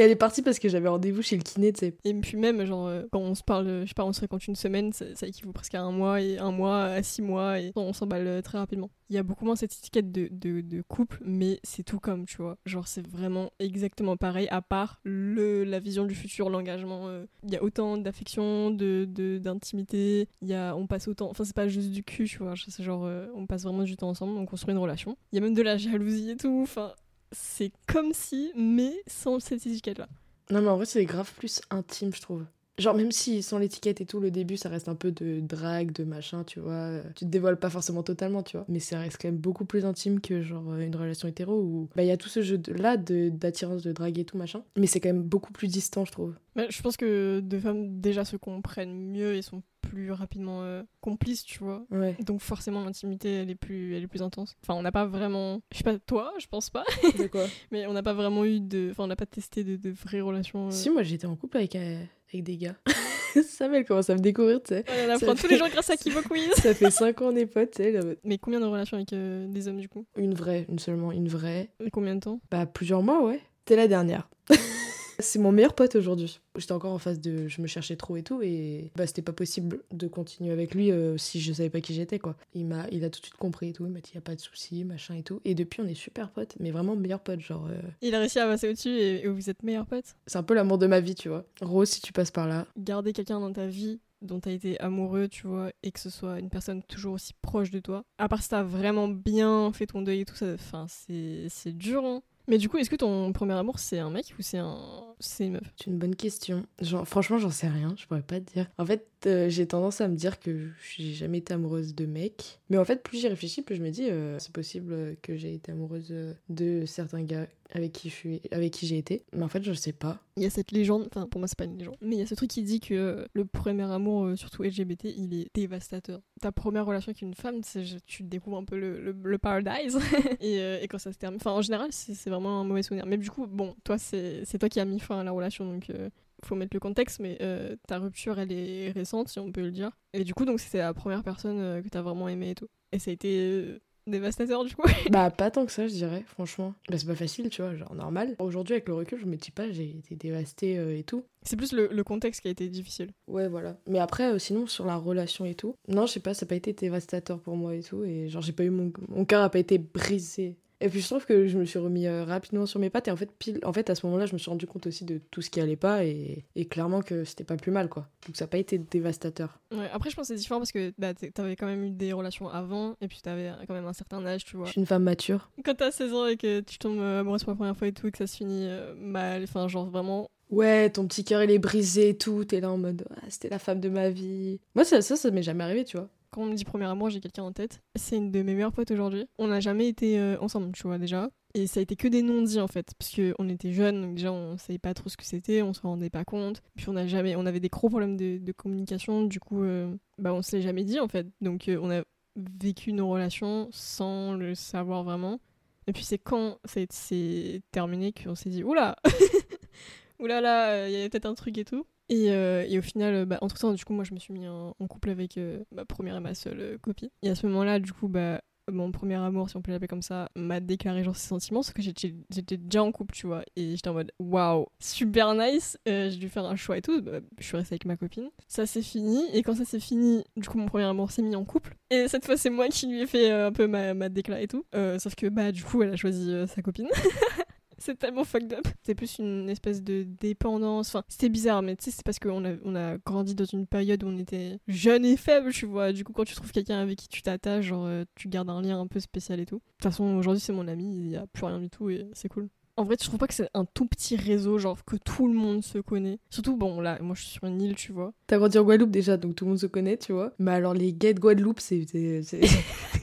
Elle 0.00 0.10
est 0.10 0.16
partie 0.16 0.42
parce 0.42 0.58
que 0.58 0.68
j'avais 0.68 0.88
rendez-vous 0.88 1.22
chez 1.22 1.36
le 1.36 1.42
kiné, 1.42 1.72
tu 1.72 1.80
sais. 1.80 1.96
Et 2.04 2.14
puis 2.14 2.36
même, 2.36 2.64
genre, 2.64 2.86
euh, 2.86 3.02
quand 3.10 3.20
on 3.20 3.34
se 3.34 3.42
parle, 3.42 3.82
je 3.82 3.88
sais 3.88 3.94
pas, 3.94 4.04
on 4.04 4.12
se 4.12 4.20
raconte 4.20 4.46
une 4.46 4.56
semaine, 4.56 4.92
ça, 4.92 5.04
équivaut 5.26 5.52
presque 5.52 5.74
à 5.74 5.82
un 5.82 5.90
mois, 5.92 6.20
et 6.20 6.38
un 6.38 6.50
mois 6.50 6.84
à 6.84 7.02
six 7.02 7.22
mois, 7.22 7.60
et 7.60 7.72
on 7.76 7.92
s'emballe 7.92 8.26
euh, 8.26 8.42
très 8.42 8.58
rapidement. 8.58 8.90
Il 9.10 9.16
y 9.16 9.18
a 9.18 9.22
beaucoup 9.22 9.44
moins 9.46 9.56
cette 9.56 9.72
étiquette 9.72 10.12
de, 10.12 10.28
de, 10.30 10.60
de 10.60 10.82
couple, 10.82 11.18
mais 11.24 11.60
c'est 11.62 11.82
tout 11.82 11.98
comme, 11.98 12.26
tu 12.26 12.36
vois. 12.36 12.58
Genre, 12.66 12.86
c'est 12.86 13.06
vraiment 13.06 13.50
exactement 13.58 14.16
pareil, 14.16 14.48
à 14.50 14.60
part 14.60 15.00
le, 15.04 15.64
la 15.64 15.80
vision 15.80 16.04
du 16.04 16.14
futur, 16.14 16.50
l'engagement. 16.50 17.08
euh, 17.08 17.24
Il 17.44 17.52
y 17.52 17.56
a 17.56 17.62
autant 17.62 17.96
d'affection, 17.96 18.70
de, 18.70 19.06
de, 19.08 19.38
d'intimité, 19.38 20.28
y 20.42 20.52
a, 20.54 20.76
on 20.76 20.86
passe 20.86 21.08
autant, 21.08 21.30
enfin, 21.30 21.44
c'est 21.44 21.56
pas 21.56 21.68
juste 21.68 21.90
du 21.90 22.04
cul, 22.04 22.24
tu 22.26 22.38
vois. 22.38 22.54
C'est 22.68 22.82
genre, 22.82 23.08
on 23.34 23.46
passe 23.46 23.64
vraiment 23.64 23.82
du 23.82 23.96
temps 23.96 24.10
ensemble, 24.10 24.36
on 24.36 24.44
construit 24.46 24.72
une 24.72 24.78
relation. 24.80 25.16
Il 25.32 25.36
y 25.36 25.38
a 25.38 25.42
même 25.42 25.54
de 25.54 25.62
la 25.62 25.76
jalousie 25.78 26.30
et 26.30 26.36
tout, 26.36 26.60
enfin, 26.62 26.92
c'est 27.32 27.72
comme 27.86 28.12
si, 28.12 28.52
mais 28.56 28.92
sans 29.06 29.40
cette 29.40 29.66
étiquette-là. 29.66 30.08
Non 30.50 30.62
mais 30.62 30.68
en 30.68 30.76
vrai 30.76 30.86
c'est 30.86 31.04
grave 31.04 31.30
plus 31.34 31.60
intime 31.70 32.14
je 32.14 32.20
trouve. 32.20 32.44
Genre 32.78 32.94
même 32.94 33.10
si 33.12 33.42
sans 33.42 33.58
l'étiquette 33.58 34.00
et 34.00 34.06
tout, 34.06 34.20
le 34.20 34.30
début 34.30 34.56
ça 34.56 34.68
reste 34.68 34.88
un 34.88 34.94
peu 34.94 35.10
de 35.12 35.40
drague, 35.40 35.92
de 35.92 36.04
machin, 36.04 36.44
tu 36.44 36.60
vois. 36.60 36.72
euh, 36.72 37.02
Tu 37.16 37.24
te 37.24 37.30
dévoiles 37.30 37.58
pas 37.58 37.70
forcément 37.70 38.02
totalement, 38.02 38.42
tu 38.42 38.56
vois. 38.56 38.64
Mais 38.68 38.78
ça 38.80 39.00
reste 39.00 39.18
quand 39.20 39.28
même 39.28 39.36
beaucoup 39.38 39.64
plus 39.64 39.84
intime 39.84 40.20
que 40.20 40.42
genre 40.42 40.70
euh, 40.70 40.80
une 40.80 40.94
relation 40.96 41.28
hétéro 41.28 41.54
où 41.60 41.88
bah 41.96 42.02
il 42.04 42.08
y 42.08 42.12
a 42.12 42.16
tout 42.16 42.28
ce 42.28 42.42
jeu 42.42 42.56
de, 42.58 42.72
là 42.72 42.96
de- 42.96 43.30
d'attirance, 43.30 43.82
de 43.82 43.92
drague 43.92 44.18
et 44.18 44.24
tout 44.24 44.38
machin. 44.38 44.62
Mais 44.76 44.86
c'est 44.86 45.00
quand 45.00 45.08
même 45.08 45.22
beaucoup 45.22 45.52
plus 45.52 45.68
distant 45.68 46.04
je 46.04 46.12
trouve. 46.12 46.34
Bah, 46.56 46.64
je 46.70 46.80
pense 46.82 46.96
que 46.96 47.40
deux 47.40 47.58
femmes 47.60 48.00
déjà 48.00 48.24
se 48.24 48.36
comprennent 48.36 49.10
mieux 49.10 49.34
et 49.34 49.42
sont 49.42 49.62
plus 49.80 50.10
rapidement 50.12 50.62
euh, 50.64 50.82
complices, 51.00 51.44
tu 51.44 51.60
vois. 51.60 51.86
Ouais. 51.90 52.16
Donc 52.26 52.40
forcément 52.40 52.84
l'intimité 52.84 53.32
elle 53.42 53.50
est 53.50 53.54
plus 53.54 53.94
elle 53.96 54.02
est 54.02 54.08
plus 54.08 54.22
intense. 54.22 54.56
Enfin 54.62 54.74
on 54.74 54.82
n'a 54.82 54.92
pas 54.92 55.06
vraiment 55.06 55.62
je 55.72 55.78
sais 55.78 55.84
pas 55.84 55.98
toi, 55.98 56.32
je 56.38 56.46
pense 56.46 56.68
pas, 56.70 56.84
De 57.18 57.26
quoi? 57.26 57.46
Mais 57.72 57.86
on 57.86 57.92
n'a 57.92 58.02
pas 58.02 58.12
vraiment 58.12 58.44
eu 58.44 58.60
de 58.60 58.88
enfin 58.90 59.04
on 59.04 59.08
n'a 59.08 59.16
pas 59.16 59.26
testé 59.26 59.64
de, 59.64 59.76
de 59.76 59.90
vraies 59.90 60.20
relations. 60.20 60.68
euh. 60.68 60.70
Si 60.70 60.90
moi 60.90 61.02
j'étais 61.02 61.26
en 61.26 61.36
couple 61.36 61.56
avec, 61.56 61.74
euh, 61.76 62.02
avec 62.32 62.44
des 62.44 62.56
gars. 62.56 62.76
Sam 63.48 63.74
elle 63.74 63.84
commence 63.84 64.10
à 64.10 64.14
me 64.14 64.20
découvrir, 64.20 64.60
tu 64.62 64.74
sais. 64.74 64.84
Ouais, 64.88 65.04
on 65.04 65.18
Ça 65.18 65.26
apprend 65.26 65.36
fait- 65.36 65.42
tous 65.42 65.50
les 65.52 65.58
jours 65.58 65.68
grâce 65.68 65.90
à 65.90 65.96
Kibo 65.96 66.20
Quiz. 66.28 66.50
Ça 66.54 66.74
fait 66.74 66.90
5 66.90 67.20
ans 67.22 67.28
on 67.32 67.36
est 67.36 67.46
potes, 67.46 67.72
tu 67.72 67.82
sais. 67.82 67.92
là, 67.92 68.00
Mais 68.24 68.38
combien 68.38 68.58
de 68.60 68.64
relations 68.64 68.96
avec 68.96 69.12
euh, 69.12 69.46
des 69.48 69.68
hommes 69.68 69.78
du 69.80 69.88
coup? 69.88 70.06
Une 70.16 70.34
vraie, 70.34 70.66
une 70.68 70.78
seulement, 70.78 71.12
une 71.12 71.28
vraie. 71.28 71.70
Et 71.84 71.90
combien 71.90 72.14
de 72.14 72.20
temps? 72.20 72.40
Bah 72.50 72.66
plusieurs 72.66 73.02
mois 73.02 73.22
ouais. 73.24 73.40
T'es 73.64 73.76
la 73.76 73.86
dernière. 73.86 74.28
C'est 75.20 75.38
mon 75.38 75.50
meilleur 75.50 75.74
pote 75.74 75.96
aujourd'hui. 75.96 76.40
J'étais 76.56 76.72
encore 76.72 76.92
en 76.92 76.98
phase 76.98 77.20
de 77.20 77.48
je 77.48 77.60
me 77.60 77.66
cherchais 77.66 77.96
trop 77.96 78.16
et 78.16 78.22
tout 78.22 78.40
et 78.42 78.90
bah 78.96 79.06
c'était 79.06 79.22
pas 79.22 79.32
possible 79.32 79.80
de 79.90 80.06
continuer 80.06 80.52
avec 80.52 80.74
lui 80.74 80.92
euh, 80.92 81.16
si 81.16 81.40
je 81.40 81.52
savais 81.52 81.70
pas 81.70 81.80
qui 81.80 81.92
j'étais 81.94 82.18
quoi. 82.18 82.36
Il 82.54 82.66
m'a 82.66 82.86
il 82.92 83.04
a 83.04 83.10
tout 83.10 83.20
de 83.20 83.26
suite 83.26 83.36
compris 83.36 83.70
et 83.70 83.72
tout, 83.72 83.86
il 83.86 83.92
m'a 83.92 84.00
dit 84.00 84.12
y 84.14 84.18
a 84.18 84.20
pas 84.20 84.36
de 84.36 84.40
souci, 84.40 84.84
machin 84.84 85.14
et 85.16 85.22
tout 85.22 85.40
et 85.44 85.54
depuis 85.54 85.80
on 85.80 85.86
est 85.86 85.94
super 85.94 86.30
potes 86.30 86.54
mais 86.60 86.70
vraiment 86.70 86.94
meilleurs 86.94 87.20
potes 87.20 87.40
genre 87.40 87.66
euh, 87.68 87.80
Il 88.00 88.14
a 88.14 88.20
réussi 88.20 88.38
à 88.38 88.46
passer 88.46 88.68
au-dessus 88.68 88.90
et, 88.90 89.24
et 89.24 89.28
vous 89.28 89.50
êtes 89.50 89.62
meilleurs 89.62 89.86
potes. 89.86 90.14
c'est 90.26 90.38
un 90.38 90.42
peu 90.44 90.54
l'amour 90.54 90.78
de 90.78 90.86
ma 90.86 91.00
vie, 91.00 91.14
tu 91.14 91.28
vois. 91.28 91.44
Rose 91.60 91.88
si 91.88 92.00
tu 92.00 92.12
passes 92.12 92.30
par 92.30 92.46
là. 92.46 92.66
Garder 92.76 93.12
quelqu'un 93.12 93.40
dans 93.40 93.52
ta 93.52 93.66
vie 93.66 93.98
dont 94.22 94.40
t'as 94.40 94.50
été 94.50 94.80
amoureux, 94.80 95.28
tu 95.28 95.46
vois, 95.46 95.70
et 95.82 95.92
que 95.92 96.00
ce 96.00 96.10
soit 96.10 96.40
une 96.40 96.50
personne 96.50 96.82
toujours 96.82 97.14
aussi 97.14 97.32
proche 97.40 97.70
de 97.70 97.78
toi. 97.78 98.04
À 98.18 98.28
part 98.28 98.42
si 98.42 98.48
t'as 98.48 98.64
vraiment 98.64 99.06
bien 99.08 99.72
fait 99.72 99.86
ton 99.86 100.02
deuil 100.02 100.20
et 100.20 100.24
tout 100.24 100.34
ça, 100.34 100.54
enfin, 100.54 100.86
c'est 100.88 101.46
c'est 101.48 101.72
dur, 101.72 102.04
hein. 102.04 102.22
Mais 102.48 102.58
du 102.58 102.68
coup, 102.68 102.78
est-ce 102.78 102.88
que 102.90 102.96
ton 102.96 103.30
premier 103.32 103.52
amour, 103.52 103.78
c'est 103.78 103.98
un 103.98 104.08
mec 104.10 104.34
ou 104.38 104.42
c'est 104.42 104.56
un... 104.58 105.07
c'est 105.20 105.46
une 105.46 105.52
meuf 105.52 105.72
C'est 105.76 105.86
une 105.86 105.98
bonne 105.98 106.16
question. 106.16 106.66
Genre, 106.80 107.06
franchement, 107.06 107.38
j'en 107.38 107.50
sais 107.50 107.68
rien, 107.68 107.94
je 107.96 108.06
pourrais 108.06 108.22
pas 108.22 108.40
te 108.40 108.52
dire. 108.52 108.66
En 108.78 108.86
fait, 108.86 109.06
euh, 109.26 109.48
j'ai 109.48 109.66
tendance 109.66 110.00
à 110.00 110.08
me 110.08 110.16
dire 110.16 110.38
que 110.38 110.68
j'ai 110.96 111.12
jamais 111.12 111.38
été 111.38 111.54
amoureuse 111.54 111.94
de 111.94 112.06
mecs. 112.06 112.60
Mais 112.70 112.78
en 112.78 112.84
fait, 112.84 113.02
plus 113.02 113.18
j'y 113.18 113.28
réfléchis, 113.28 113.62
plus 113.62 113.76
je 113.76 113.82
me 113.82 113.90
dis, 113.90 114.08
euh, 114.10 114.38
c'est 114.38 114.52
possible 114.52 115.16
que 115.22 115.36
j'ai 115.36 115.54
été 115.54 115.72
amoureuse 115.72 116.14
de 116.48 116.84
certains 116.86 117.22
gars 117.22 117.46
avec 117.72 117.92
qui 117.92 118.08
je 118.08 118.14
suis, 118.14 118.40
avec 118.50 118.72
qui 118.72 118.86
j'ai 118.86 118.98
été. 118.98 119.24
Mais 119.34 119.42
en 119.42 119.48
fait, 119.48 119.62
je 119.62 119.72
sais 119.72 119.92
pas. 119.92 120.18
Il 120.36 120.42
y 120.42 120.46
a 120.46 120.50
cette 120.50 120.70
légende, 120.70 121.08
enfin 121.10 121.26
pour 121.26 121.40
moi 121.40 121.48
c'est 121.48 121.58
pas 121.58 121.64
une 121.64 121.76
légende, 121.76 121.96
mais 122.00 122.16
il 122.16 122.18
y 122.20 122.22
a 122.22 122.26
ce 122.26 122.34
truc 122.34 122.48
qui 122.50 122.62
dit 122.62 122.80
que 122.80 123.26
le 123.32 123.44
premier 123.44 123.82
amour, 123.82 124.24
euh, 124.26 124.36
surtout 124.36 124.62
LGBT, 124.62 125.06
il 125.16 125.34
est 125.34 125.48
dévastateur. 125.54 126.20
Ta 126.40 126.52
première 126.52 126.86
relation 126.86 127.10
avec 127.10 127.22
une 127.22 127.34
femme, 127.34 127.60
tu 128.06 128.22
découvres 128.22 128.58
un 128.58 128.64
peu 128.64 128.78
le, 128.78 129.00
le, 129.00 129.16
le 129.20 129.38
paradise. 129.38 129.98
et, 130.40 130.60
euh, 130.60 130.78
et 130.80 130.86
quand 130.88 130.98
ça 130.98 131.12
se 131.12 131.18
termine, 131.18 131.38
enfin 131.40 131.50
en 131.50 131.62
général 131.62 131.88
c'est 131.90 132.14
c'est 132.14 132.30
vraiment 132.30 132.60
un 132.60 132.64
mauvais 132.64 132.82
souvenir. 132.82 133.04
Mais 133.06 133.16
du 133.16 133.30
coup, 133.30 133.46
bon, 133.46 133.74
toi 133.84 133.98
c'est 133.98 134.44
c'est 134.44 134.58
toi 134.58 134.68
qui 134.68 134.78
as 134.80 134.84
mis 134.84 135.00
la 135.16 135.30
relation, 135.30 135.64
donc 135.64 135.90
euh, 135.90 136.10
faut 136.44 136.54
mettre 136.54 136.74
le 136.74 136.80
contexte, 136.80 137.20
mais 137.20 137.38
euh, 137.40 137.76
ta 137.86 137.98
rupture 137.98 138.38
elle 138.38 138.52
est 138.52 138.90
récente, 138.90 139.28
si 139.28 139.38
on 139.38 139.52
peut 139.52 139.62
le 139.62 139.70
dire. 139.70 139.90
Et 140.12 140.24
du 140.24 140.34
coup, 140.34 140.44
donc 140.44 140.60
c'était 140.60 140.78
la 140.78 140.94
première 140.94 141.22
personne 141.22 141.58
euh, 141.58 141.82
que 141.82 141.88
t'as 141.88 142.02
vraiment 142.02 142.28
aimé 142.28 142.50
et 142.50 142.54
tout. 142.54 142.68
Et 142.92 142.98
ça 142.98 143.10
a 143.10 143.14
été 143.14 143.38
euh, 143.40 143.80
dévastateur 144.08 144.64
du 144.64 144.74
coup. 144.74 144.82
Bah, 145.10 145.30
pas 145.30 145.50
tant 145.50 145.64
que 145.64 145.72
ça, 145.72 145.86
je 145.86 145.92
dirais, 145.92 146.24
franchement. 146.26 146.74
Bah, 146.90 146.98
c'est 146.98 147.06
pas 147.06 147.14
facile, 147.14 147.48
tu 147.50 147.62
vois, 147.62 147.74
genre 147.74 147.94
normal. 147.94 148.34
Aujourd'hui, 148.38 148.74
avec 148.74 148.88
le 148.88 148.94
recul, 148.94 149.18
je 149.20 149.26
me 149.26 149.36
dis 149.36 149.50
pas, 149.50 149.70
j'ai 149.70 149.90
été 149.90 150.16
dévastée 150.16 150.78
euh, 150.78 150.96
et 150.96 151.02
tout. 151.02 151.24
c'est 151.42 151.56
plus 151.56 151.72
le, 151.72 151.88
le 151.90 152.04
contexte 152.04 152.40
qui 152.40 152.48
a 152.48 152.50
été 152.50 152.68
difficile. 152.68 153.10
Ouais, 153.26 153.48
voilà. 153.48 153.76
Mais 153.86 153.98
après, 153.98 154.32
euh, 154.32 154.38
sinon, 154.38 154.66
sur 154.66 154.84
la 154.84 154.96
relation 154.96 155.44
et 155.44 155.54
tout, 155.54 155.74
non, 155.88 156.06
je 156.06 156.12
sais 156.12 156.20
pas, 156.20 156.34
ça 156.34 156.44
n'a 156.44 156.48
pas 156.48 156.56
été 156.56 156.72
dévastateur 156.72 157.40
pour 157.40 157.56
moi 157.56 157.74
et 157.74 157.82
tout. 157.82 158.04
Et 158.04 158.28
genre, 158.28 158.42
j'ai 158.42 158.52
pas 158.52 158.64
eu 158.64 158.70
mon. 158.70 158.92
Mon 159.08 159.24
cœur 159.24 159.42
a 159.42 159.50
pas 159.50 159.58
été 159.58 159.78
brisé. 159.78 160.56
Et 160.80 160.88
puis, 160.88 161.00
je 161.00 161.06
trouve 161.06 161.26
que 161.26 161.46
je 161.46 161.58
me 161.58 161.64
suis 161.64 161.78
remis 161.78 162.06
euh, 162.06 162.24
rapidement 162.24 162.66
sur 162.66 162.78
mes 162.78 162.88
pattes. 162.90 163.08
Et 163.08 163.10
en 163.10 163.16
fait, 163.16 163.30
pile, 163.38 163.58
en 163.64 163.72
fait, 163.72 163.90
à 163.90 163.94
ce 163.94 164.06
moment-là, 164.06 164.26
je 164.26 164.32
me 164.32 164.38
suis 164.38 164.48
rendu 164.48 164.66
compte 164.66 164.86
aussi 164.86 165.04
de 165.04 165.20
tout 165.30 165.42
ce 165.42 165.50
qui 165.50 165.60
allait 165.60 165.76
pas. 165.76 166.04
Et, 166.04 166.44
et 166.54 166.66
clairement 166.66 167.02
que 167.02 167.24
c'était 167.24 167.44
pas 167.44 167.56
plus 167.56 167.72
mal, 167.72 167.88
quoi. 167.88 168.08
Donc, 168.26 168.36
ça 168.36 168.44
n'a 168.44 168.48
pas 168.48 168.58
été 168.58 168.78
dévastateur. 168.78 169.58
Ouais, 169.72 169.88
après, 169.92 170.10
je 170.10 170.16
pense 170.16 170.28
que 170.28 170.34
c'est 170.34 170.38
différent 170.38 170.60
parce 170.60 170.72
que 170.72 170.92
bah, 170.98 171.14
t'avais 171.14 171.56
quand 171.56 171.66
même 171.66 171.84
eu 171.84 171.90
des 171.90 172.12
relations 172.12 172.48
avant 172.48 172.96
et 173.00 173.08
puis 173.08 173.18
t'avais 173.22 173.50
quand 173.66 173.74
même 173.74 173.86
un 173.86 173.92
certain 173.92 174.24
âge, 174.24 174.44
tu 174.44 174.56
vois. 174.56 174.66
Je 174.66 174.72
suis 174.72 174.80
une 174.80 174.86
femme 174.86 175.02
mature. 175.02 175.50
Quand 175.64 175.74
t'as 175.74 175.90
16 175.90 176.14
ans 176.14 176.26
et 176.26 176.36
que 176.36 176.60
tu 176.60 176.78
tombes 176.78 177.00
euh, 177.00 177.20
amoureuse 177.20 177.42
pour 177.42 177.52
la 177.52 177.56
première 177.56 177.76
fois 177.76 177.88
et 177.88 177.92
tout 177.92 178.06
et 178.06 178.12
que 178.12 178.18
ça 178.18 178.26
se 178.26 178.36
finit 178.36 178.66
euh, 178.68 178.94
mal, 178.96 179.42
enfin, 179.42 179.68
genre 179.68 179.88
vraiment. 179.90 180.30
Ouais, 180.50 180.88
ton 180.90 181.06
petit 181.06 181.24
cœur, 181.24 181.42
il 181.42 181.50
est 181.50 181.58
brisé 181.58 182.10
et 182.10 182.16
tout. 182.16 182.44
T'es 182.44 182.60
là 182.60 182.70
en 182.70 182.78
mode, 182.78 183.04
ah, 183.16 183.24
c'était 183.28 183.50
la 183.50 183.58
femme 183.58 183.80
de 183.80 183.88
ma 183.88 184.08
vie. 184.10 184.60
Moi, 184.74 184.84
ça, 184.84 185.02
ça, 185.02 185.16
ça 185.16 185.30
m'est 185.30 185.42
jamais 185.42 185.64
arrivé, 185.64 185.84
tu 185.84 185.96
vois. 185.98 186.08
Quand 186.30 186.42
on 186.42 186.46
me 186.46 186.54
dit 186.54 186.64
premier 186.64 186.84
amour, 186.84 187.10
j'ai 187.10 187.20
quelqu'un 187.20 187.44
en 187.44 187.52
tête. 187.52 187.82
C'est 187.96 188.16
une 188.16 188.30
de 188.30 188.42
mes 188.42 188.54
meilleures 188.54 188.72
potes 188.72 188.90
aujourd'hui. 188.90 189.26
On 189.38 189.48
n'a 189.48 189.60
jamais 189.60 189.88
été 189.88 190.18
euh, 190.18 190.36
ensemble, 190.40 190.72
tu 190.72 190.82
vois, 190.82 190.98
déjà. 190.98 191.30
Et 191.54 191.66
ça 191.66 191.80
a 191.80 191.82
été 191.82 191.96
que 191.96 192.08
des 192.08 192.22
non-dits 192.22 192.60
en 192.60 192.68
fait, 192.68 192.92
parce 192.98 193.14
qu'on 193.14 193.48
était 193.48 193.72
jeunes, 193.72 194.02
donc 194.02 194.14
déjà 194.16 194.30
on 194.30 194.58
savait 194.58 194.78
pas 194.78 194.92
trop 194.92 195.08
ce 195.08 195.16
que 195.16 195.24
c'était, 195.24 195.62
on 195.62 195.72
se 195.72 195.80
rendait 195.80 196.10
pas 196.10 196.24
compte. 196.24 196.62
Puis 196.76 196.88
on 196.90 197.06
jamais, 197.06 197.36
on 197.36 197.46
avait 197.46 197.60
des 197.60 197.70
gros 197.70 197.88
problèmes 197.88 198.18
de, 198.18 198.52
communication, 198.52 199.24
du 199.24 199.40
coup, 199.40 199.62
euh, 199.62 199.94
bah 200.18 200.34
on 200.34 200.42
se 200.42 200.54
l'est 200.54 200.62
jamais 200.62 200.84
dit 200.84 201.00
en 201.00 201.08
fait. 201.08 201.26
Donc 201.40 201.68
euh, 201.68 201.78
on 201.80 201.90
a 201.90 202.02
vécu 202.36 202.92
nos 202.92 203.08
relations 203.08 203.68
sans 203.72 204.34
le 204.34 204.54
savoir 204.54 205.04
vraiment. 205.04 205.40
Et 205.86 205.92
puis 205.94 206.04
c'est 206.04 206.18
quand 206.18 206.58
c'est 206.66 207.62
terminé 207.70 208.12
qu'on 208.12 208.34
s'est 208.34 208.50
dit 208.50 208.62
oula, 208.62 208.96
oula 210.20 210.42
là, 210.42 210.86
il 210.86 210.92
y 210.92 210.96
avait 210.96 211.08
peut-être 211.08 211.26
un 211.26 211.34
truc 211.34 211.56
et 211.56 211.64
tout. 211.64 211.86
Et, 212.08 212.30
euh, 212.30 212.64
et 212.68 212.78
au 212.78 212.82
final, 212.82 213.14
euh, 213.14 213.24
bah, 213.26 213.38
entre 213.42 213.58
temps, 213.58 213.72
du 213.72 213.84
coup, 213.84 213.92
moi 213.92 214.04
je 214.04 214.14
me 214.14 214.18
suis 214.18 214.32
mis 214.32 214.48
en, 214.48 214.74
couple 214.88 215.10
avec 215.10 215.36
euh, 215.36 215.64
ma 215.72 215.84
première 215.84 216.16
et 216.16 216.20
ma 216.20 216.34
seule 216.34 216.60
euh, 216.60 216.78
copine. 216.78 217.10
Et 217.22 217.30
à 217.30 217.34
ce 217.34 217.46
moment-là, 217.46 217.78
du 217.78 217.92
coup, 217.92 218.08
bah 218.08 218.40
mon 218.70 218.92
premier 218.92 219.14
amour, 219.14 219.48
si 219.48 219.56
on 219.56 219.62
peut 219.62 219.72
l'appeler 219.72 219.88
comme 219.88 220.02
ça, 220.02 220.28
m'a 220.36 220.60
déclaré 220.60 221.02
genre 221.02 221.16
ses 221.16 221.28
sentiments, 221.28 221.62
sauf 221.62 221.72
que 221.72 221.80
j'étais 221.80 222.12
déjà 222.58 222.82
en 222.82 222.92
couple, 222.92 223.14
tu 223.14 223.26
vois. 223.26 223.42
Et 223.56 223.74
j'étais 223.74 223.88
en 223.88 223.94
mode 223.94 224.12
waouh, 224.18 224.66
super 224.78 225.34
nice, 225.34 225.78
j'ai 225.86 226.16
dû 226.16 226.28
faire 226.28 226.44
un 226.44 226.54
choix 226.54 226.76
et 226.76 226.82
tout. 226.82 227.00
Bah, 227.00 227.20
je 227.38 227.44
suis 227.44 227.56
restée 227.56 227.74
avec 227.74 227.86
ma 227.86 227.96
copine. 227.96 228.28
Ça 228.46 228.66
s'est 228.66 228.82
fini, 228.82 229.24
et 229.32 229.42
quand 229.42 229.54
ça 229.54 229.64
s'est 229.64 229.80
fini, 229.80 230.22
du 230.36 230.46
coup, 230.46 230.58
mon 230.58 230.66
premier 230.66 230.84
amour 230.84 231.10
s'est 231.10 231.22
mis 231.22 231.34
en 231.34 231.46
couple. 231.46 231.76
Et 231.88 232.08
cette 232.08 232.26
fois, 232.26 232.36
c'est 232.36 232.50
moi 232.50 232.68
qui 232.68 232.88
lui 232.88 233.00
ai 233.00 233.06
fait 233.06 233.30
un 233.30 233.52
peu 233.52 233.66
ma, 233.66 233.94
ma 233.94 234.10
décla 234.10 234.38
et 234.42 234.48
tout. 234.48 234.66
Sauf 234.98 235.14
que, 235.14 235.28
bah, 235.28 235.50
du 235.50 235.64
coup, 235.64 235.82
elle 235.82 235.94
a 235.94 235.96
choisi 235.96 236.30
sa 236.46 236.60
copine. 236.60 236.88
C'est 237.80 237.98
tellement 237.98 238.24
fucked 238.24 238.52
up. 238.52 238.66
C'est 238.82 238.94
plus 238.94 239.18
une 239.18 239.48
espèce 239.48 239.82
de 239.82 240.04
dépendance. 240.20 240.88
Enfin, 240.88 241.04
c'était 241.08 241.28
bizarre, 241.28 241.62
mais 241.62 241.76
tu 241.76 241.84
sais, 241.84 241.90
c'est 241.90 242.04
parce 242.04 242.18
qu'on 242.18 242.44
a, 242.44 242.54
on 242.64 242.74
a 242.74 242.98
grandi 242.98 243.34
dans 243.34 243.44
une 243.44 243.66
période 243.66 244.02
où 244.02 244.08
on 244.08 244.18
était 244.18 244.58
jeune 244.66 245.04
et 245.04 245.16
faible, 245.16 245.52
tu 245.52 245.66
vois. 245.66 245.92
Du 245.92 246.04
coup, 246.04 246.12
quand 246.12 246.24
tu 246.24 246.34
trouves 246.34 246.52
quelqu'un 246.52 246.78
avec 246.78 246.98
qui 246.98 247.08
tu 247.08 247.22
t'attaches, 247.22 247.66
genre, 247.66 247.86
euh, 247.86 248.04
tu 248.16 248.28
gardes 248.28 248.50
un 248.50 248.60
lien 248.60 248.80
un 248.80 248.86
peu 248.86 249.00
spécial 249.00 249.40
et 249.40 249.46
tout. 249.46 249.56
De 249.56 249.62
toute 249.78 249.84
façon, 249.84 250.04
aujourd'hui, 250.16 250.40
c'est 250.40 250.52
mon 250.52 250.66
ami, 250.66 250.98
il 250.98 251.10
y 251.10 251.16
a 251.16 251.26
plus 251.26 251.44
rien 251.44 251.60
du 251.60 251.70
tout 251.70 251.88
et 251.88 252.06
c'est 252.14 252.28
cool. 252.28 252.48
En 252.78 252.84
vrai, 252.84 252.96
tu 252.96 253.08
trouves 253.08 253.18
pas 253.18 253.26
que 253.26 253.34
c'est 253.34 253.50
un 253.54 253.64
tout 253.64 253.86
petit 253.86 254.14
réseau, 254.14 254.58
genre, 254.58 254.84
que 254.84 254.94
tout 254.94 255.26
le 255.26 255.34
monde 255.34 255.64
se 255.64 255.78
connaît? 255.78 256.20
Surtout, 256.30 256.56
bon, 256.56 256.80
là, 256.80 256.96
moi, 257.00 257.16
je 257.16 257.22
suis 257.22 257.32
sur 257.32 257.44
une 257.44 257.60
île, 257.60 257.74
tu 257.74 257.90
vois. 257.90 258.12
T'as 258.28 258.38
grandi 258.38 258.56
en 258.56 258.62
Guadeloupe 258.62 258.92
déjà, 258.92 259.16
donc 259.16 259.34
tout 259.34 259.46
le 259.46 259.48
monde 259.48 259.58
se 259.58 259.66
connaît, 259.66 259.96
tu 259.96 260.12
vois. 260.12 260.32
Mais 260.38 260.52
alors, 260.52 260.74
les 260.74 260.92
gays 260.92 261.12
de 261.12 261.18
Guadeloupe, 261.18 261.58
c'est. 261.58 261.86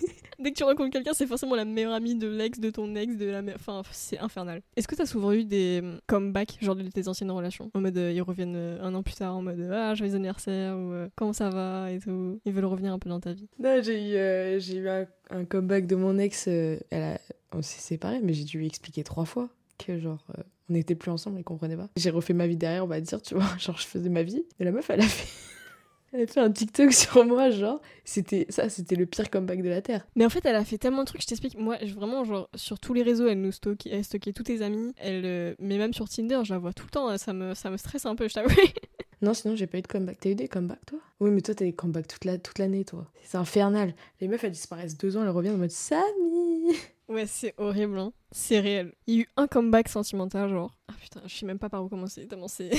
Dès 0.46 0.52
que 0.52 0.58
tu 0.58 0.64
rencontres 0.64 0.92
quelqu'un, 0.92 1.14
c'est 1.16 1.26
forcément 1.26 1.56
la 1.56 1.66
meilleure 1.66 1.94
amie 1.94 2.14
de 2.14 2.28
l'ex, 2.28 2.60
de 2.60 2.70
ton 2.70 2.94
ex, 2.96 3.18
de 3.18 3.26
la 3.26 3.42
me- 3.42 3.56
Enfin, 3.56 3.82
c'est 3.92 4.20
infernal. 4.20 4.62
Est-ce 4.76 4.88
que 4.88 4.94
t'as 4.94 5.08
souvent 5.08 5.32
eu 5.32 5.44
des 5.44 5.82
euh, 5.84 5.98
comebacks, 6.06 6.60
genre 6.62 6.76
de 6.76 6.84
tes 6.88 7.08
anciennes 7.08 7.32
relations? 7.32 7.72
En 7.74 7.82
mode, 7.82 7.98
euh, 7.98 8.12
ils 8.12 8.22
reviennent 8.22 8.56
euh, 8.56 8.78
un 8.84 8.94
an 8.94 9.02
plus 9.02 9.16
tard, 9.16 9.36
en 9.36 9.42
mode, 9.42 9.68
ah, 9.74 9.96
joyeux 9.96 10.14
anniversaire, 10.14 10.76
ou 10.78 10.92
euh, 10.94 11.08
comment 11.16 11.34
ça 11.34 11.50
va, 11.50 11.92
et 11.92 11.98
tout. 11.98 12.40
Ils 12.46 12.54
veulent 12.54 12.66
revenir 12.66 12.94
un 12.94 13.00
peu 13.00 13.10
dans 13.10 13.20
ta 13.20 13.34
vie. 13.34 13.48
non, 13.58 13.80
j'ai 13.82 14.12
eu, 14.12 14.16
euh, 14.18 14.60
j'ai 14.60 14.76
eu 14.76 14.88
un, 14.88 15.08
un 15.32 15.46
comeback 15.46 15.88
de 15.88 15.96
mon 15.96 16.16
ex. 16.20 16.46
euh, 16.48 16.78
elle 16.92 17.02
a- 17.02 17.20
on 17.52 17.64
s'est 17.64 17.80
séparés, 17.82 18.20
mais 18.22 18.34
j'ai 18.34 18.44
dû 18.44 18.60
lui 18.60 18.68
expliquer 18.68 19.04
trois 19.04 19.26
fois 19.26 19.50
que, 19.80 19.98
genre, 19.98 20.24
euh, 20.38 20.44
on 20.70 20.74
n'était 20.74 20.94
plus 20.94 21.10
ensemble, 21.10 21.40
elle 21.40 21.44
comprenait 21.44 21.76
pas. 21.76 21.90
J'ai 21.98 22.12
refait 22.12 22.34
ma 22.34 22.46
vie 22.46 22.56
derrière, 22.58 22.84
on 22.84 22.88
va 22.88 23.02
dire, 23.02 23.20
tu 23.20 23.34
vois. 23.34 23.46
Genre, 23.60 23.78
je 23.80 23.88
faisais 23.88 24.10
ma 24.10 24.22
vie. 24.22 24.44
Et 24.60 24.64
la 24.64 24.72
meuf, 24.72 24.90
elle 24.92 25.02
a 25.02 25.08
fait. 25.08 25.28
Elle 26.18 26.24
a 26.24 26.28
fait 26.28 26.40
un 26.40 26.50
TikTok 26.52 26.94
sur 26.94 27.26
moi, 27.26 27.50
genre. 27.50 27.82
C'était 28.06 28.46
ça, 28.50 28.70
c'était 28.70 28.96
le 28.96 29.06
pire 29.06 29.30
comeback 29.30 29.62
de 29.62 29.70
la 29.70 29.82
Terre. 29.82 30.08
Mais 30.16 30.26
en 30.26 30.30
fait, 30.30 30.46
elle 30.46 30.56
a 30.56 30.64
fait 30.64 30.78
tellement 30.78 31.02
de 31.02 31.06
trucs, 31.08 31.22
je 31.22 31.28
t'explique. 31.28 31.58
Moi, 31.58 31.78
je- 31.84 31.94
vraiment, 31.94 32.24
genre, 32.24 32.50
sur 32.56 32.80
tous 32.80 32.94
les 32.94 33.04
réseaux, 33.04 33.28
elle 33.28 33.42
nous 33.42 33.52
stockait, 33.52 33.90
elle 33.92 34.04
stockait 34.06 34.32
tous 34.34 34.44
tes 34.44 34.62
amis. 34.62 34.94
Elle, 34.98 35.24
euh, 35.26 35.56
mais 35.60 35.78
même 35.78 35.94
sur 35.94 36.08
Tinder, 36.08 36.40
je 36.44 36.54
la 36.54 36.60
vois 36.60 36.72
tout 36.74 36.86
le 36.86 36.90
temps, 36.92 37.18
ça 37.18 37.34
me, 37.34 37.54
ça 37.54 37.70
me 37.70 37.78
stresse 37.78 38.06
un 38.06 38.16
peu, 38.16 38.28
je 38.28 38.34
t'avoue. 38.36 38.50
Non, 39.22 39.34
sinon, 39.34 39.56
j'ai 39.56 39.66
pas 39.66 39.78
eu 39.78 39.82
de 39.82 39.88
comeback. 39.88 40.20
T'as 40.20 40.30
eu 40.32 40.36
des 40.36 40.50
comebacks, 40.50 40.86
toi? 40.86 41.00
Oui, 41.22 41.32
mais 41.32 41.42
toi, 41.42 41.56
t'as 41.56 41.64
des 41.66 41.74
comebacks 41.74 42.06
toute 42.08 42.26
l'année, 42.26 42.42
toute 42.42 42.60
l'année, 42.60 42.84
toi. 42.84 43.10
C'est 43.24 43.38
infernal. 43.38 43.96
Les 44.20 44.28
meufs, 44.28 44.44
elles 44.44 44.52
disparaissent 44.52 44.98
deux 44.98 45.16
ans, 45.16 45.24
elles 45.24 45.30
reviennent 45.30 45.56
en 45.56 45.60
mode 45.60 45.72
Samy 45.72 46.76
Ouais, 47.08 47.26
c'est 47.26 47.54
horrible, 47.58 47.98
hein. 47.98 48.12
C'est 48.34 48.60
réel. 48.60 48.94
Il 49.08 49.16
y 49.16 49.18
a 49.20 49.22
eu 49.22 49.28
un 49.38 49.48
comeback 49.48 49.88
sentimental, 49.88 50.50
genre. 50.50 50.78
Ah 50.90 50.94
putain, 51.02 51.22
je 51.26 51.34
sais 51.34 51.46
même 51.46 51.60
pas 51.60 51.70
par 51.70 51.84
où 51.84 51.88
commencer, 51.88 52.28
tellement 52.28 52.50
c'est. 52.50 52.72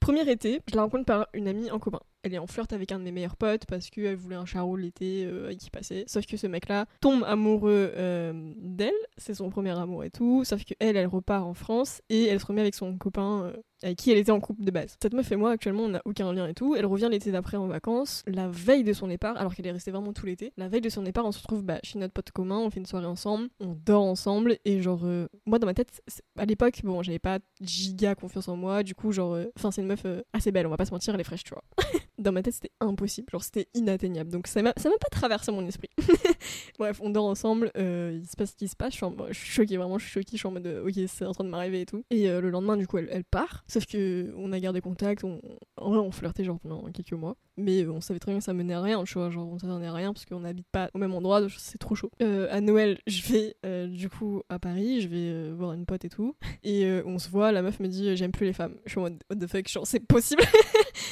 Premier 0.00 0.30
été, 0.30 0.60
je 0.70 0.76
la 0.76 0.82
rencontre 0.82 1.06
par 1.06 1.28
une 1.32 1.48
amie 1.48 1.70
en 1.70 1.78
commun. 1.78 2.00
Elle 2.24 2.32
est 2.32 2.38
en 2.38 2.46
flirt 2.46 2.72
avec 2.72 2.90
un 2.90 2.98
de 2.98 3.04
mes 3.04 3.12
meilleurs 3.12 3.36
potes 3.36 3.66
parce 3.66 3.90
qu'elle 3.90 4.16
voulait 4.16 4.36
un 4.36 4.46
charou 4.46 4.76
l'été 4.76 5.26
euh, 5.26 5.52
qui 5.54 5.68
passait. 5.68 6.04
Sauf 6.06 6.24
que 6.24 6.38
ce 6.38 6.46
mec-là 6.46 6.86
tombe 7.02 7.22
amoureux 7.24 7.92
euh, 7.96 8.54
d'elle, 8.56 8.94
c'est 9.18 9.34
son 9.34 9.50
premier 9.50 9.78
amour 9.78 10.04
et 10.04 10.10
tout. 10.10 10.42
Sauf 10.44 10.64
que 10.64 10.72
elle, 10.80 10.96
elle 10.96 11.06
repart 11.06 11.44
en 11.44 11.52
France 11.52 12.00
et 12.08 12.24
elle 12.24 12.40
se 12.40 12.46
remet 12.46 12.62
avec 12.62 12.74
son 12.74 12.96
copain 12.96 13.44
euh, 13.44 13.56
avec 13.82 13.98
qui 13.98 14.10
elle 14.10 14.18
était 14.18 14.32
en 14.32 14.40
couple 14.40 14.64
de 14.64 14.70
base. 14.70 14.96
Cette 15.02 15.12
meuf 15.12 15.30
et 15.30 15.36
moi, 15.36 15.50
actuellement, 15.50 15.82
on 15.82 15.88
n'a 15.88 16.02
aucun 16.06 16.32
lien 16.32 16.48
et 16.48 16.54
tout. 16.54 16.74
Elle 16.74 16.86
revient 16.86 17.08
l'été 17.10 17.30
d'après 17.30 17.58
en 17.58 17.66
vacances, 17.66 18.22
la 18.26 18.48
veille 18.48 18.84
de 18.84 18.92
son 18.92 19.08
départ, 19.08 19.36
alors 19.36 19.54
qu'elle 19.54 19.66
est 19.66 19.72
restée 19.72 19.90
vraiment 19.90 20.12
tout 20.12 20.24
l'été. 20.24 20.52
La 20.56 20.68
veille 20.68 20.80
de 20.80 20.88
son 20.88 21.02
départ, 21.02 21.26
on 21.26 21.32
se 21.32 21.38
retrouve 21.38 21.62
bah, 21.62 21.78
chez 21.82 21.98
notre 21.98 22.14
pote 22.14 22.30
commun, 22.30 22.58
on 22.58 22.70
fait 22.70 22.80
une 22.80 22.86
soirée 22.86 23.06
ensemble, 23.06 23.48
on 23.60 23.74
dort 23.74 24.04
ensemble 24.04 24.56
et 24.64 24.80
genre, 24.80 25.04
euh, 25.04 25.26
moi 25.44 25.58
dans 25.58 25.66
ma 25.66 25.74
tête, 25.74 26.02
à 26.38 26.46
l'époque, 26.46 26.80
bon, 26.82 27.02
j'avais 27.02 27.18
pas 27.18 27.38
giga 27.60 28.14
confiance 28.14 28.48
en 28.48 28.56
moi, 28.56 28.82
du 28.82 28.94
coup, 28.94 29.12
genre, 29.12 29.38
enfin, 29.56 29.70
c'est 29.70 29.82
une 29.82 29.88
meuf 29.88 30.06
assez 30.32 30.50
belle, 30.50 30.66
on 30.66 30.70
va 30.70 30.76
pas 30.78 30.86
se 30.86 30.92
mentir, 30.92 31.14
elle 31.14 31.20
est 31.20 31.24
fraîche, 31.24 31.44
tu 31.44 31.52
vois. 31.52 31.64
dans 32.18 32.32
ma 32.32 32.42
tête, 32.42 32.54
c'était 32.54 32.72
impossible, 32.80 33.28
genre, 33.30 33.42
c'était 33.42 33.68
inatteignable. 33.74 34.30
Donc 34.30 34.46
ça 34.46 34.62
m'a 34.62 34.72
pas 34.72 35.08
traversé 35.10 35.52
mon 35.52 35.66
esprit. 35.66 35.90
Bref, 36.78 37.00
on 37.02 37.10
dort 37.10 37.26
ensemble, 37.26 37.70
euh, 37.76 38.18
il 38.20 38.26
se 38.26 38.36
passe 38.36 38.50
ce 38.50 38.56
qui 38.56 38.68
se 38.68 38.76
passe, 38.76 38.94
je 38.94 39.32
suis, 39.32 39.50
choquée, 39.50 39.76
vraiment, 39.76 39.98
je 39.98 40.04
suis 40.04 40.12
choquée, 40.12 40.32
je 40.32 40.38
suis 40.38 40.46
en 40.46 40.52
mode, 40.52 40.66
euh, 40.66 40.86
ok, 40.86 40.94
c'est 41.08 41.24
en 41.24 41.32
train 41.32 41.44
de 41.44 41.50
m'arriver 41.50 41.82
et 41.82 41.86
tout. 41.86 42.04
Et 42.10 42.28
euh, 42.28 42.40
le 42.40 42.50
lendemain, 42.50 42.76
du 42.76 42.86
coup, 42.86 42.98
elle, 42.98 43.08
elle 43.10 43.24
part, 43.24 43.64
sauf 43.68 43.86
que 43.86 44.32
on 44.36 44.52
a 44.52 44.60
gardé 44.60 44.80
contact, 44.80 45.24
on, 45.24 45.40
en 45.76 45.90
vrai, 45.90 45.98
on 45.98 46.10
flirtait 46.10 46.44
genre 46.44 46.60
pendant 46.60 46.82
quelques 46.92 47.12
mois, 47.12 47.36
mais 47.56 47.86
on 47.86 48.00
savait 48.00 48.18
très 48.20 48.32
bien 48.32 48.38
que 48.38 48.44
ça 48.44 48.52
menait 48.52 48.74
à 48.74 48.80
rien, 48.82 49.02
tu 49.04 49.14
vois, 49.14 49.30
genre, 49.30 49.48
on 49.48 49.58
s'attendait 49.58 49.86
à 49.86 49.92
rien 49.92 50.12
parce 50.12 50.24
qu'on 50.26 50.40
n'habite 50.40 50.66
pas 50.72 50.90
au 50.94 50.98
même 50.98 51.14
endroit, 51.14 51.40
c'est 51.56 51.78
trop 51.78 51.94
chaud. 51.94 52.10
Euh, 52.22 52.48
à 52.50 52.60
Noël, 52.60 52.98
je 53.06 53.22
vais, 53.32 53.56
euh, 53.64 53.86
du 53.86 54.08
coup, 54.08 54.42
à 54.48 54.58
Paris, 54.58 55.00
je 55.00 55.08
vais 55.08 55.16
euh, 55.30 55.52
voir 55.56 55.72
une 55.72 55.86
pote 55.86 56.04
et 56.04 56.08
tout, 56.08 56.34
et 56.62 56.84
euh, 56.86 57.02
on 57.06 57.18
se 57.18 57.28
voit, 57.28 57.52
la 57.52 57.62
meuf 57.62 57.80
me 57.80 57.88
dit, 57.88 58.16
j'aime 58.16 58.32
plus 58.32 58.46
les 58.46 58.52
femmes. 58.52 58.76
Je 58.84 58.90
suis 58.90 58.98
en 58.98 59.02
mode, 59.02 59.22
what 59.30 59.36
the 59.36 59.46
fuck, 59.46 59.68
genre, 59.68 59.86
c'est 59.86 60.00
possible 60.00 60.42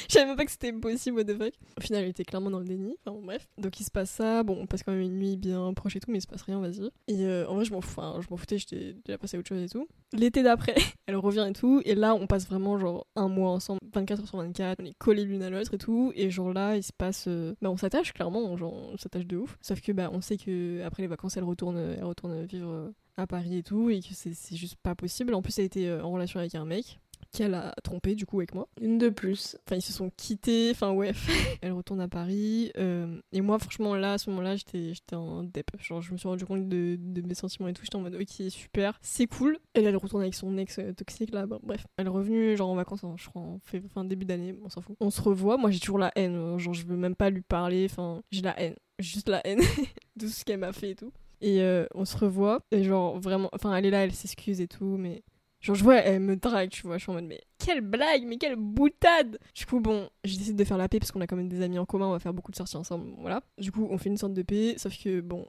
Je 0.09 0.13
savais 0.19 0.25
même 0.27 0.35
pas 0.35 0.45
que 0.45 0.51
c'était 0.51 0.71
possible, 0.73 1.17
what 1.17 1.23
the 1.25 1.37
fuck. 1.37 1.53
Au 1.77 1.81
final, 1.81 2.03
elle 2.03 2.09
était 2.09 2.23
clairement 2.23 2.51
dans 2.51 2.59
le 2.59 2.65
déni. 2.65 2.95
Enfin, 3.05 3.17
bref. 3.23 3.47
Donc, 3.57 3.79
il 3.79 3.83
se 3.83 3.89
passe 3.89 4.11
ça. 4.11 4.43
Bon, 4.43 4.57
on 4.61 4.67
passe 4.67 4.83
quand 4.83 4.91
même 4.91 5.01
une 5.01 5.17
nuit 5.17 5.37
bien 5.37 5.73
proche 5.73 5.95
et 5.95 5.99
tout, 5.99 6.11
mais 6.11 6.19
il 6.19 6.21
se 6.21 6.27
passe 6.27 6.43
rien, 6.43 6.59
vas-y. 6.59 6.89
Et 7.07 7.25
en 7.47 7.55
vrai, 7.55 7.65
je 7.65 7.73
m'en 7.73 7.81
fous- 7.81 8.01
je 8.21 8.27
m'en 8.29 8.37
foutais, 8.37 8.57
j'étais 8.59 8.95
déjà 9.05 9.17
passé 9.17 9.37
à 9.37 9.39
autre 9.39 9.49
chose 9.49 9.61
et 9.63 9.69
tout. 9.69 9.87
L'été 10.13 10.43
d'après, 10.43 10.75
elle 11.07 11.15
revient 11.15 11.47
et 11.49 11.53
tout. 11.53 11.81
Et 11.85 11.95
là, 11.95 12.13
on 12.15 12.27
passe 12.27 12.47
vraiment, 12.47 12.77
genre, 12.77 13.07
un 13.15 13.27
mois 13.27 13.49
ensemble, 13.51 13.79
24 13.93 14.19
heures 14.21 14.27
sur 14.27 14.37
24. 14.37 14.79
On 14.81 14.85
est 14.85 14.93
collés 14.97 15.23
l'une 15.25 15.41
à 15.41 15.49
l'autre 15.49 15.73
et 15.73 15.77
tout. 15.77 16.11
Genre 16.33 16.51
là, 16.53 16.75
il 16.75 16.83
se 16.83 16.91
passe. 16.91 17.25
euh, 17.27 17.53
Bah, 17.61 17.69
on 17.71 17.77
s'attache, 17.77 18.11
clairement. 18.13 18.57
Genre, 18.57 18.73
on 18.73 18.97
s'attache 18.97 19.25
de 19.25 19.37
ouf. 19.37 19.57
Sauf 19.61 19.79
que, 19.81 19.91
bah, 19.93 20.09
on 20.11 20.19
sait 20.21 20.37
que 20.37 20.81
après 20.83 21.03
les 21.03 21.07
vacances, 21.07 21.37
elle 21.37 21.43
retourne, 21.45 21.77
elle 21.77 22.03
retourne 22.03 22.43
vivre 22.45 22.69
euh, 22.69 22.89
à 23.17 23.27
Paris 23.27 23.57
et 23.57 23.63
tout. 23.63 23.89
Et 23.89 24.01
que 24.01 24.07
c'est 24.13 24.55
juste 24.55 24.75
pas 24.83 24.95
possible. 24.95 25.33
En 25.33 25.41
plus, 25.41 25.57
elle 25.59 25.65
était 25.65 25.87
euh, 25.87 26.03
en 26.03 26.11
relation 26.11 26.39
avec 26.39 26.55
un 26.55 26.65
mec 26.65 26.99
qu'elle 27.33 27.53
a 27.55 27.73
trompé 27.83 28.15
du 28.15 28.25
coup 28.25 28.39
avec 28.39 28.53
moi. 28.55 28.67
Une 28.79 28.97
de 28.97 29.09
plus. 29.09 29.57
Enfin, 29.65 29.75
ils 29.75 29.81
se 29.81 29.91
sont 29.91 30.09
quittés, 30.15 30.69
enfin 30.71 30.91
ouais. 30.91 31.11
elle 31.61 31.73
retourne 31.73 31.99
à 31.99 32.07
Paris. 32.07 32.71
euh, 32.77 33.19
et 33.31 33.41
moi, 33.41 33.59
franchement, 33.59 33.95
là, 33.95 34.13
à 34.13 34.17
ce 34.17 34.29
moment-là, 34.29 34.55
j'étais 34.55 34.93
en 35.15 35.43
dep. 35.43 35.71
Genre, 35.81 36.01
je 36.01 36.11
me 36.13 36.17
suis 36.17 36.27
rendu 36.29 36.45
compte 36.45 36.69
de, 36.69 36.95
de 36.99 37.21
mes 37.21 37.33
sentiments 37.33 37.67
et 37.67 37.73
tout. 37.73 37.81
J'étais 37.83 37.95
en 37.97 38.01
mode, 38.01 38.15
ok, 38.15 38.49
super, 38.49 38.97
c'est 39.01 39.27
cool. 39.27 39.57
Elle, 39.73 39.85
elle 39.85 39.97
retourne 39.97 40.21
avec 40.21 40.35
son 40.35 40.57
ex 40.57 40.79
euh, 40.79 40.93
toxique 40.93 41.33
là. 41.33 41.45
Bon, 41.45 41.59
bref, 41.63 41.85
elle 41.97 42.05
est 42.05 42.09
revenue, 42.09 42.55
genre 42.55 42.69
en 42.69 42.75
vacances, 42.75 43.03
hein, 43.03 43.15
je 43.17 43.27
crois, 43.27 43.41
en 43.41 43.59
fait, 43.63 43.81
fin 43.93 44.05
début 44.05 44.25
d'année, 44.25 44.55
on 44.63 44.69
s'en 44.69 44.81
fout. 44.81 44.95
On 44.99 45.09
se 45.09 45.21
revoit. 45.21 45.57
Moi, 45.57 45.71
j'ai 45.71 45.79
toujours 45.79 45.99
la 45.99 46.11
haine. 46.15 46.35
euh, 46.35 46.57
Genre, 46.57 46.73
je 46.73 46.85
veux 46.85 46.95
même 46.97 47.15
pas 47.15 47.29
lui 47.29 47.41
parler. 47.41 47.87
Enfin, 47.89 48.21
j'ai 48.31 48.41
la 48.41 48.59
haine. 48.61 48.75
Juste 48.99 49.27
la 49.27 49.45
haine 49.45 49.59
de 50.15 50.27
ce 50.27 50.45
qu'elle 50.45 50.59
m'a 50.59 50.71
fait 50.71 50.91
et 50.91 50.95
tout. 50.95 51.11
Et 51.41 51.61
euh, 51.61 51.85
on 51.95 52.05
se 52.05 52.15
revoit. 52.15 52.61
Et 52.71 52.83
genre, 52.83 53.19
vraiment, 53.19 53.49
enfin, 53.53 53.75
elle 53.75 53.85
est 53.85 53.89
là, 53.89 54.03
elle 54.05 54.13
s'excuse 54.13 54.61
et 54.61 54.67
tout, 54.67 54.97
mais. 54.97 55.23
Genre, 55.63 55.75
je 55.75 55.83
vois, 55.83 55.95
elle 55.95 56.19
me 56.19 56.35
drague, 56.35 56.69
tu 56.69 56.81
vois. 56.83 56.97
Je 56.97 57.03
suis 57.03 57.09
en 57.09 57.15
mode, 57.15 57.23
mais 57.23 57.41
quelle 57.57 57.79
blague, 57.79 58.23
mais 58.25 58.37
quelle 58.37 58.57
boutade! 58.57 59.39
Du 59.55 59.65
coup, 59.65 59.79
bon, 59.79 60.09
j'ai 60.25 60.37
décidé 60.37 60.61
de 60.61 60.67
faire 60.67 60.77
la 60.77 60.89
paix 60.89 60.99
parce 60.99 61.11
qu'on 61.13 61.21
a 61.21 61.27
quand 61.27 61.37
même 61.37 61.47
des 61.47 61.61
amis 61.61 61.79
en 61.79 61.85
commun, 61.85 62.07
on 62.07 62.11
va 62.11 62.19
faire 62.19 62.33
beaucoup 62.33 62.51
de 62.51 62.57
sorties 62.57 62.75
ensemble, 62.75 63.13
voilà. 63.19 63.41
Du 63.57 63.71
coup, 63.71 63.87
on 63.89 63.97
fait 63.97 64.09
une 64.09 64.17
sorte 64.17 64.33
de 64.33 64.41
paix, 64.41 64.75
sauf 64.77 64.93
que, 65.01 65.21
bon, 65.21 65.47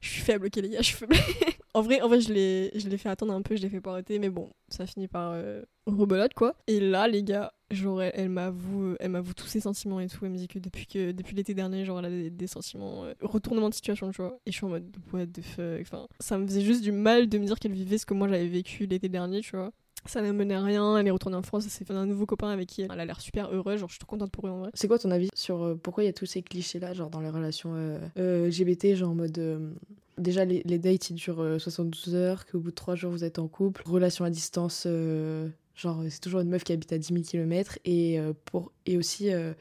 je 0.00 0.08
suis 0.08 0.20
faible, 0.20 0.46
ok, 0.46 0.56
les 0.56 0.68
gars, 0.68 0.82
je 0.82 0.86
suis 0.86 0.96
faible. 0.96 1.14
en 1.74 1.80
vrai, 1.80 2.00
en 2.00 2.08
vrai, 2.08 2.20
je 2.20 2.32
l'ai 2.32 2.72
je 2.74 2.88
fait 2.96 3.08
attendre 3.08 3.32
un 3.32 3.42
peu, 3.42 3.54
je 3.54 3.62
l'ai 3.62 3.68
fait 3.68 3.80
pas 3.80 4.00
mais 4.10 4.30
bon, 4.30 4.50
ça 4.68 4.84
finit 4.84 5.06
par 5.06 5.30
euh, 5.34 5.62
rebelote, 5.86 6.34
quoi. 6.34 6.56
Et 6.66 6.80
là, 6.80 7.06
les 7.06 7.22
gars, 7.22 7.52
genre, 7.74 8.02
elle, 8.02 8.28
m'avoue 8.28 8.94
elle 9.00 9.10
m'avoue 9.10 9.34
tous 9.34 9.46
ses 9.46 9.60
sentiments 9.60 10.00
et 10.00 10.08
tout. 10.08 10.24
Elle 10.24 10.30
me 10.32 10.36
dit 10.36 10.48
que 10.48 10.58
depuis, 10.58 10.86
que, 10.86 11.12
depuis 11.12 11.34
l'été 11.34 11.54
dernier, 11.54 11.84
genre, 11.84 11.98
elle 12.00 12.26
a 12.26 12.30
des, 12.30 12.46
sentiments, 12.46 13.04
euh, 13.04 13.14
retournement 13.20 13.68
de 13.68 13.74
situation, 13.74 14.10
tu 14.10 14.22
vois. 14.22 14.38
Et 14.46 14.52
je 14.52 14.56
suis 14.56 14.66
en 14.66 14.70
mode, 14.70 14.94
what 15.12 15.26
the 15.26 15.40
fuck. 15.84 16.08
Ça 16.20 16.38
me 16.38 16.46
faisait 16.46 16.60
juste 16.62 16.82
du 16.82 16.92
mal 16.92 17.28
de 17.28 17.38
me 17.38 17.46
dire 17.46 17.58
qu'elle 17.58 17.72
vivait 17.72 17.98
ce 17.98 18.06
que 18.06 18.14
moi 18.14 18.28
j'avais 18.28 18.48
vécu 18.48 18.86
l'été 18.86 19.08
dernier, 19.08 19.40
tu 19.40 19.56
vois. 19.56 19.72
Ça 20.04 20.20
n'a 20.20 20.32
mené 20.32 20.54
à 20.54 20.62
rien, 20.62 20.96
elle 20.96 21.06
est 21.06 21.12
retournée 21.12 21.36
en 21.36 21.42
France, 21.42 21.62
elle 21.64 21.70
s'est 21.70 21.84
fait 21.84 21.92
un 21.94 22.06
nouveau 22.06 22.26
copain 22.26 22.48
avec 22.48 22.68
qui 22.68 22.82
elle 22.82 22.90
a 22.98 23.04
l'air 23.04 23.20
super 23.20 23.52
heureuse, 23.52 23.78
genre 23.78 23.88
je 23.88 23.94
suis 23.94 24.00
trop 24.00 24.08
contente 24.08 24.32
pour 24.32 24.48
eux 24.48 24.50
en 24.50 24.58
vrai. 24.58 24.70
C'est 24.74 24.88
quoi 24.88 24.98
ton 24.98 25.12
avis 25.12 25.28
sur 25.36 25.62
euh, 25.62 25.74
pourquoi 25.80 26.02
il 26.02 26.06
y 26.06 26.10
a 26.10 26.12
tous 26.12 26.26
ces 26.26 26.42
clichés-là, 26.42 26.92
genre 26.92 27.08
dans 27.08 27.20
les 27.20 27.30
relations 27.30 27.70
euh, 27.76 28.00
euh, 28.18 28.48
LGBT, 28.48 28.96
genre 28.96 29.10
en 29.10 29.14
mode. 29.14 29.38
euh, 29.38 29.70
déjà, 30.18 30.44
les, 30.44 30.62
les 30.64 30.78
dates 30.80 31.10
ils 31.10 31.14
durent 31.14 31.40
euh, 31.42 31.58
72 31.60 32.16
heures, 32.16 32.46
qu'au 32.46 32.58
bout 32.58 32.70
de 32.70 32.74
3 32.74 32.96
jours 32.96 33.12
vous 33.12 33.22
êtes 33.22 33.38
en 33.38 33.46
couple. 33.46 33.82
Relation 33.86 34.24
à 34.24 34.30
distance, 34.30 34.84
euh, 34.86 35.48
genre 35.74 36.02
c'est 36.08 36.20
toujours 36.20 36.40
une 36.40 36.48
meuf 36.50 36.64
qui 36.64 36.72
habite 36.72 36.92
à 36.92 36.98
10 36.98 37.06
000 37.12 37.22
km. 37.24 37.78
Et, 37.84 38.18
euh, 38.20 38.32
pour, 38.44 38.72
et 38.86 38.96
aussi 38.96 39.32
euh, 39.32 39.52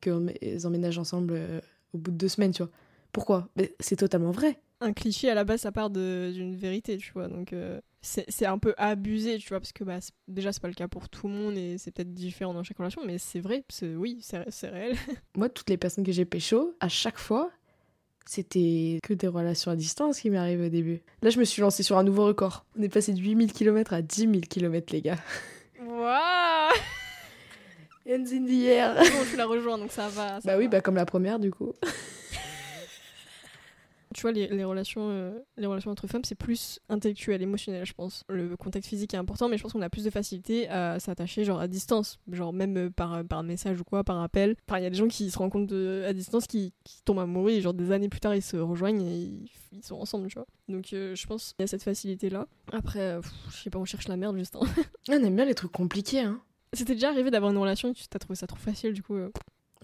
qu'ils 0.00 0.66
emménagent 0.66 0.98
ensemble 0.98 1.34
euh, 1.36 1.60
au 1.92 1.98
bout 1.98 2.10
de 2.10 2.16
2 2.16 2.28
semaines, 2.28 2.52
tu 2.52 2.62
vois. 2.62 2.70
Pourquoi? 3.12 3.48
C'est 3.80 3.96
totalement 3.96 4.32
vrai. 4.32 4.58
un 4.80 4.92
cliché 4.92 5.30
à 5.30 5.34
la 5.34 5.44
base 5.44 5.60
ça 5.60 5.72
part 5.72 5.88
d'une 5.88 6.56
vérité 6.56 6.98
tu 6.98 7.12
vois 7.12 7.28
donc 7.28 7.52
euh, 7.52 7.80
c'est 8.02 8.24
c'est 8.28 8.44
un 8.44 8.58
peu 8.58 8.74
abusé 8.76 9.38
tu 9.38 9.48
vois 9.48 9.60
parce 9.60 9.72
que 9.72 9.84
bah, 9.84 9.98
déjà 10.28 10.52
c'est 10.52 10.60
pas 10.60 10.68
le 10.68 10.74
cas 10.74 10.88
pour 10.88 11.08
tout 11.08 11.28
le 11.28 11.32
monde 11.34 11.56
et 11.56 11.78
c'est 11.78 11.90
peut-être 11.92 12.12
différent 12.12 12.52
dans 12.52 12.64
chaque 12.64 12.76
relation 12.76 13.00
mais 13.06 13.16
c'est 13.18 13.38
vrai 13.40 13.64
oui 13.96 14.18
c'est 14.20 14.44
c'est 14.50 14.68
réel 14.68 14.96
Moi, 15.36 15.48
toutes 15.48 15.70
les 15.70 15.76
personnes 15.78 16.04
que 16.04 16.10
j'ai 16.12 16.24
pécho, 16.24 16.74
à 16.80 16.88
chaque 16.88 17.18
fois, 17.18 17.50
c'était 18.26 18.98
que 19.02 19.14
des 19.14 19.26
relations 19.28 19.70
à 19.70 19.76
distance 19.76 20.20
qui 20.20 20.30
m'arrivent 20.30 20.62
au 20.62 20.68
début. 20.68 21.02
Là, 21.22 21.30
je 21.30 21.38
me 21.38 21.44
suis 21.44 21.60
lancée 21.62 21.82
sur 21.82 21.98
un 21.98 22.04
nouveau 22.04 22.26
record. 22.26 22.64
On 22.78 22.82
est 22.82 22.88
passé 22.88 23.12
de 23.12 23.20
8000 23.20 23.52
km 23.52 23.92
à 23.92 24.02
10 24.02 24.20
000 24.20 24.32
km, 24.48 24.92
les 24.92 25.02
gars. 25.02 25.18
waouh 25.86 26.72
Hands 28.06 28.26
in 28.32 28.44
the 28.44 28.64
air. 28.66 28.94
bon, 28.96 29.24
je 29.30 29.36
la 29.36 29.46
rejoins 29.46 29.78
donc 29.78 29.90
ça 29.90 30.08
va 30.08 30.40
ça 30.40 30.40
Bah 30.44 30.56
oui, 30.58 30.68
bah 30.68 30.80
comme 30.82 30.96
la 30.96 31.06
première, 31.06 31.38
du 31.38 31.50
coup. 31.50 31.72
Tu 34.14 34.22
vois 34.22 34.32
les, 34.32 34.46
les 34.48 34.64
relations 34.64 35.08
euh, 35.10 35.38
les 35.56 35.66
relations 35.66 35.90
entre 35.90 36.06
femmes 36.06 36.24
c'est 36.24 36.34
plus 36.34 36.80
intellectuel 36.88 37.42
émotionnel 37.42 37.84
je 37.84 37.92
pense. 37.92 38.24
Le 38.28 38.56
contact 38.56 38.86
physique 38.86 39.12
est 39.12 39.18
important 39.18 39.48
mais 39.48 39.58
je 39.58 39.62
pense 39.62 39.72
qu'on 39.72 39.82
a 39.82 39.90
plus 39.90 40.04
de 40.04 40.10
facilité 40.10 40.68
à 40.68 40.98
s'attacher 41.00 41.44
genre 41.44 41.60
à 41.60 41.68
distance. 41.68 42.18
Genre 42.30 42.52
même 42.52 42.76
euh, 42.76 42.90
par 42.90 43.24
par 43.24 43.42
message 43.42 43.80
ou 43.80 43.84
quoi 43.84 44.04
par 44.04 44.20
appel. 44.22 44.56
Enfin 44.68 44.78
il 44.78 44.84
y 44.84 44.86
a 44.86 44.90
des 44.90 44.96
gens 44.96 45.08
qui 45.08 45.30
se 45.30 45.38
rencontrent 45.38 45.74
à 46.06 46.12
distance 46.12 46.46
qui, 46.46 46.72
qui 46.84 47.02
tombent 47.02 47.18
amoureux 47.18 47.50
et 47.50 47.60
genre 47.60 47.74
des 47.74 47.90
années 47.92 48.08
plus 48.08 48.20
tard 48.20 48.34
ils 48.34 48.42
se 48.42 48.56
rejoignent 48.56 49.02
et 49.02 49.16
ils, 49.16 49.50
ils 49.72 49.84
sont 49.84 49.96
ensemble 49.96 50.28
tu 50.28 50.34
vois. 50.34 50.46
Donc 50.68 50.92
euh, 50.92 51.14
je 51.14 51.26
pense 51.26 51.52
qu'il 51.52 51.62
y 51.62 51.64
a 51.64 51.66
cette 51.66 51.82
facilité 51.82 52.30
là 52.30 52.46
après 52.72 53.20
pff, 53.20 53.30
je 53.50 53.56
sais 53.64 53.70
pas 53.70 53.78
on 53.78 53.84
cherche 53.84 54.08
la 54.08 54.16
merde 54.16 54.36
juste 54.38 54.56
hein. 54.56 54.66
On 55.08 55.12
aime 55.12 55.36
bien 55.36 55.44
les 55.44 55.54
trucs 55.54 55.72
compliqués, 55.72 56.20
hein. 56.20 56.40
c'était 56.72 56.94
déjà 56.94 57.08
arrivé 57.10 57.30
d'avoir 57.30 57.52
une 57.52 57.58
relation 57.58 57.90
et 57.90 57.94
tu 57.94 58.06
t'as 58.08 58.18
trouvé 58.18 58.36
ça 58.36 58.46
trop 58.46 58.58
facile 58.58 58.92
du 58.92 59.02
coup 59.02 59.16
euh, 59.16 59.30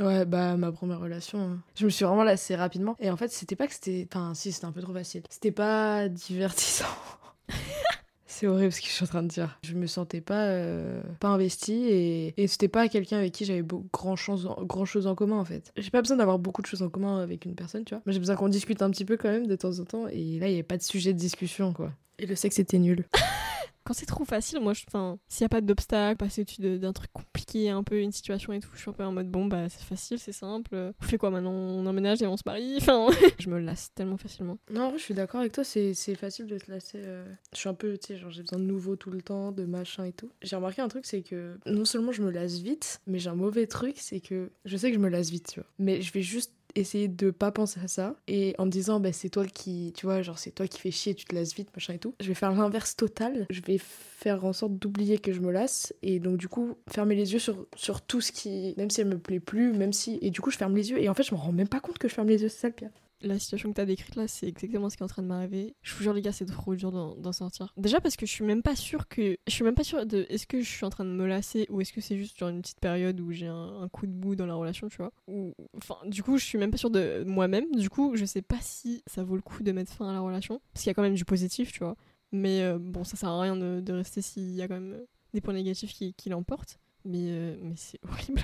Ouais, 0.00 0.25
bah 0.25 0.57
ma 0.57 0.73
première 0.73 0.99
relation, 0.99 1.38
hein. 1.38 1.59
je 1.75 1.85
me 1.85 1.90
suis 1.90 2.04
vraiment 2.07 2.25
lassée 2.25 2.57
rapidement. 2.57 2.97
Et 3.00 3.11
en 3.11 3.16
fait, 3.16 3.30
c'était 3.30 3.57
pas 3.57 3.66
que 3.66 3.75
c'était. 3.75 4.09
Enfin, 4.11 4.33
si, 4.35 4.50
c'était 4.50 4.64
un 4.64 4.73
peu 4.73 4.80
trop 4.80 4.95
facile. 4.95 5.23
C'était 5.28 5.52
pas 5.52 6.09
divertissant. 6.09 6.87
C'est 8.25 8.47
horrible 8.47 8.73
ce 8.73 8.80
que 8.80 8.87
je 8.87 8.92
suis 8.92 9.04
en 9.04 9.09
train 9.09 9.23
de 9.23 9.28
dire. 9.28 9.59
Je 9.62 9.75
me 9.75 9.87
sentais 9.87 10.23
pas, 10.23 10.47
euh, 10.47 11.02
pas 11.19 11.28
investie 11.28 11.85
et, 11.90 12.42
et 12.42 12.47
c'était 12.47 12.69
pas 12.69 12.88
quelqu'un 12.88 13.19
avec 13.19 13.33
qui 13.33 13.45
j'avais 13.45 13.62
grand, 13.92 14.16
chose, 14.16 14.49
grand 14.61 14.87
chose 14.87 15.07
en 15.07 15.14
commun 15.14 15.38
en 15.38 15.45
fait. 15.45 15.73
J'ai 15.76 15.90
pas 15.90 16.00
besoin 16.00 16.16
d'avoir 16.16 16.38
beaucoup 16.38 16.62
de 16.62 16.66
choses 16.66 16.80
en 16.80 16.88
commun 16.88 17.21
avec 17.21 17.45
une 17.45 17.54
personne, 17.54 17.85
tu 17.85 17.95
vois. 17.95 18.02
Mais 18.07 18.14
j'ai 18.14 18.19
besoin 18.19 18.37
qu'on 18.37 18.49
discute 18.49 18.80
un 18.80 18.90
petit 18.90 19.04
peu 19.04 19.19
quand 19.19 19.28
même 19.28 19.47
de 19.47 19.57
temps 19.57 19.78
en 19.78 19.85
temps 19.85 20.09
et 20.09 20.38
là 20.38 20.49
il 20.49 20.52
y 20.52 20.54
avait 20.54 20.62
pas 20.62 20.78
de 20.78 20.83
sujet 20.83 21.12
de 21.12 21.19
discussion 21.19 21.75
quoi. 21.75 21.92
Et 22.19 22.25
le 22.25 22.35
sexe 22.35 22.59
était 22.59 22.78
nul. 22.78 23.04
quand 23.85 23.95
c'est 23.95 24.07
trop 24.07 24.25
facile, 24.25 24.61
moi, 24.61 24.73
enfin, 24.89 25.19
s'il 25.29 25.43
y 25.43 25.47
a 25.47 25.49
pas 25.49 25.61
d'obstacle, 25.61 26.17
passer 26.17 26.43
au-dessus 26.43 26.61
de- 26.61 26.77
d'un 26.79 26.93
truc 26.93 27.11
compliqué, 27.13 27.71
un 27.71 27.83
peu 27.83 28.01
une 28.01 28.13
situation 28.13 28.53
et 28.53 28.61
tout, 28.61 28.69
je 28.75 28.81
suis 28.81 28.91
un 28.91 28.93
peu 28.93 29.05
en 29.05 29.13
mode 29.13 29.31
bon, 29.31 29.47
bah 29.47 29.69
c'est 29.69 29.83
facile, 29.83 30.19
c'est 30.19 30.33
simple. 30.33 30.93
On 31.01 31.05
fait 31.05 31.19
quoi 31.19 31.31
maintenant? 31.31 31.53
On 31.53 31.87
emménage 31.87 32.23
et 32.23 32.27
on 32.27 32.37
se 32.37 32.43
marie? 32.47 32.77
Enfin, 32.81 33.09
je 33.39 33.49
me 33.49 33.59
lasse 33.59 33.91
tellement 33.95 34.17
facilement. 34.17 34.59
Non, 34.71 34.93
je 34.97 35.03
suis 35.03 35.15
d'accord 35.15 35.41
avec 35.41 35.53
toi, 35.53 35.65
c'est 35.65 35.95
c'est 35.95 36.15
facile 36.15 36.47
de 36.47 36.59
se 36.59 36.71
lasser. 36.71 36.99
euh. 37.05 37.25
Je 37.53 37.59
suis 37.59 37.69
un 37.69 37.75
peu, 37.75 37.97
tu 37.99 38.09
sais, 38.09 38.17
genre 38.17 38.31
j'ai 38.31 38.43
besoin 38.43 38.59
de 38.59 38.65
nouveau 38.65 38.97
tout 38.97 39.11
le 39.11 39.23
temps, 39.23 39.53
de 39.53 39.65
machin 39.65 40.05
et 40.05 40.13
tout. 40.13 40.31
J'ai 40.43 40.57
remarqué 40.57 40.83
un 40.83 40.89
truc, 40.89 41.07
c'est 41.07 41.23
que 41.23 41.59
non 41.67 41.85
seulement 41.85 42.13
je 42.13 42.23
me 42.23 42.31
lasse 42.31 42.59
vite, 42.59 43.01
mais 43.07 43.19
j'ai 43.19 43.31
un 43.31 43.35
mauvais 43.35 43.67
truc, 43.67 43.95
c'est 43.99 44.21
que 44.21 44.51
je 44.65 44.77
sais 44.77 44.89
que 44.91 44.95
je 44.97 45.01
me 45.03 45.09
lasse 45.09 45.31
vite, 45.31 45.49
tu 45.53 45.61
vois. 45.61 45.69
Mais 45.79 46.01
je 46.03 46.13
vais 46.13 46.23
juste 46.23 46.53
essayer 46.75 47.09
de 47.09 47.31
pas 47.31 47.50
penser 47.50 47.81
à 47.83 47.89
ça 47.89 48.17
et 48.27 48.55
en 48.59 48.67
me 48.67 48.71
disant 48.71 49.00
bah 49.00 49.12
c'est 49.12 49.31
toi 49.31 49.47
qui 49.47 49.93
tu 49.97 50.07
vois 50.07 50.23
genre 50.23 50.39
c'est 50.39 50.50
toi 50.50 50.67
qui 50.67 50.81
fais 50.81 50.91
chier 50.91 51.15
tu 51.15 51.25
te 51.25 51.35
lasses 51.35 51.55
vite 51.55 51.69
machin 51.75 51.95
et 51.95 51.99
tout. 51.99 52.15
Je 52.21 52.29
vais 52.29 52.35
faire 52.35 52.53
l'inverse 52.53 52.97
total. 52.97 53.47
Je 53.50 53.61
vais 53.62 53.79
faire 53.79 54.45
en 54.45 54.53
sorte 54.53 54.75
d'oublier 54.75 55.19
que 55.19 55.33
je 55.33 55.41
me 55.41 55.50
lasse 55.50 55.95
et 56.03 56.19
donc 56.21 56.37
du 56.37 56.49
coup 56.49 56.77
fermer 56.89 57.15
les 57.15 57.33
yeux 57.33 57.39
sur, 57.39 57.67
sur 57.75 58.03
tout 58.03 58.21
ce 58.21 58.33
qui 58.33 58.75
même 58.77 58.91
si 58.91 59.00
elle 59.00 59.09
me 59.09 59.19
plaît 59.19 59.41
plus 59.41 59.73
même 59.73 59.93
si 59.93 60.19
et 60.23 60.31
du 60.31 60.41
coup 60.41 60.50
je 60.50 60.57
ferme 60.57 60.77
les 60.77 60.91
yeux 60.91 61.00
et 61.00 61.09
en 61.09 61.15
fait 61.15 61.23
je 61.23 61.35
me 61.35 61.41
rends 61.41 61.53
même 61.53 61.69
pas 61.69 61.81
compte 61.81 61.99
que 61.99 62.09
je 62.09 62.15
ferme 62.15 62.29
les 62.29 62.43
yeux 62.43 62.49
c'est 62.49 62.61
ça 62.61 62.69
le 62.69 62.75
pire 62.75 62.91
La 63.23 63.39
situation 63.39 63.71
que 63.71 63.75
t'as 63.75 63.85
décrite 63.85 64.17
là, 64.17 64.27
c'est 64.29 64.47
exactement 64.47 64.89
ce 64.89 64.97
qui 64.97 65.03
est 65.03 65.05
en 65.05 65.09
train 65.09 65.23
de 65.23 65.27
m'arriver. 65.27 65.75
Je 65.83 65.95
vous 65.95 66.03
jure, 66.03 66.15
les 66.15 66.23
gars, 66.23 66.33
c'est 66.33 66.47
trop 66.47 66.75
dur 66.75 66.91
d'en 66.91 67.33
sortir. 67.33 67.73
Déjà 67.77 68.00
parce 68.00 68.17
que 68.17 68.25
je 68.25 68.33
suis 68.33 68.45
même 68.45 68.62
pas 68.62 68.77
sûre 68.77 69.09
que. 69.09 69.37
Je 69.47 69.53
suis 69.53 69.65
même 69.65 69.75
pas 69.75 69.85
sûre 69.85 70.07
de. 70.07 70.27
Est-ce 70.31 70.47
que 70.47 70.61
je 70.61 70.69
suis 70.69 70.85
en 70.85 70.91
train 70.91 71.05
de 71.05 71.11
me 71.11 71.27
lasser 71.27 71.67
ou 71.69 71.81
est-ce 71.81 71.93
que 71.93 72.00
c'est 72.00 72.17
juste 72.17 72.39
genre 72.39 72.49
une 72.49 72.62
petite 72.62 72.81
période 72.81 73.21
où 73.21 73.31
j'ai 73.31 73.47
un, 73.47 73.89
coup 73.93 74.07
de 74.07 74.12
bout 74.12 74.37
dans 74.37 74.47
la 74.47 74.55
relation, 74.55 74.89
tu 74.89 74.97
vois 74.99 75.12
Ou. 75.29 75.53
Enfin, 75.77 75.97
du 76.07 76.23
coup, 76.23 76.39
je 76.39 76.45
suis 76.45 76.59
même 76.59 76.71
pas 76.71 76.79
sûre 76.79 76.91
de 76.91 77.25
moi-même. 77.27 77.71
Du 77.73 77.91
coup, 77.91 78.17
je 78.17 78.25
sais 78.25 78.43
pas 78.43 78.59
si 78.61 79.03
ça 79.07 79.23
vaut 79.23 79.37
le 79.37 79.43
coup 79.43 79.62
de 79.62 79.73
mettre 79.73 79.93
fin 79.93 80.09
à 80.09 80.12
la 80.12 80.21
relation. 80.21 80.61
Parce 80.73 80.85
qu'il 80.85 80.91
y 80.91 80.93
a 80.93 80.95
quand 80.95 81.03
même 81.03 81.15
du 81.15 81.25
positif, 81.25 81.73
tu 81.73 81.81
vois. 81.81 81.97
Mais 82.33 82.62
euh, 82.62 82.79
bon, 82.79 83.05
ça 83.05 83.17
sert 83.17 83.29
à 83.29 83.41
rien 83.41 83.57
de, 83.57 83.93
rester 83.93 84.23
s'il 84.23 84.55
y 84.55 84.62
a 84.62 84.69
quand 84.69 84.81
même 84.81 85.00
des 85.35 85.41
points 85.41 85.55
négatifs 85.55 85.93
qui, 85.93 86.15
qui 86.15 86.31
l'emportent. 86.31 86.79
Mais, 87.05 87.31
euh, 87.31 87.57
mais 87.61 87.75
c'est 87.77 87.99
horrible. 88.09 88.43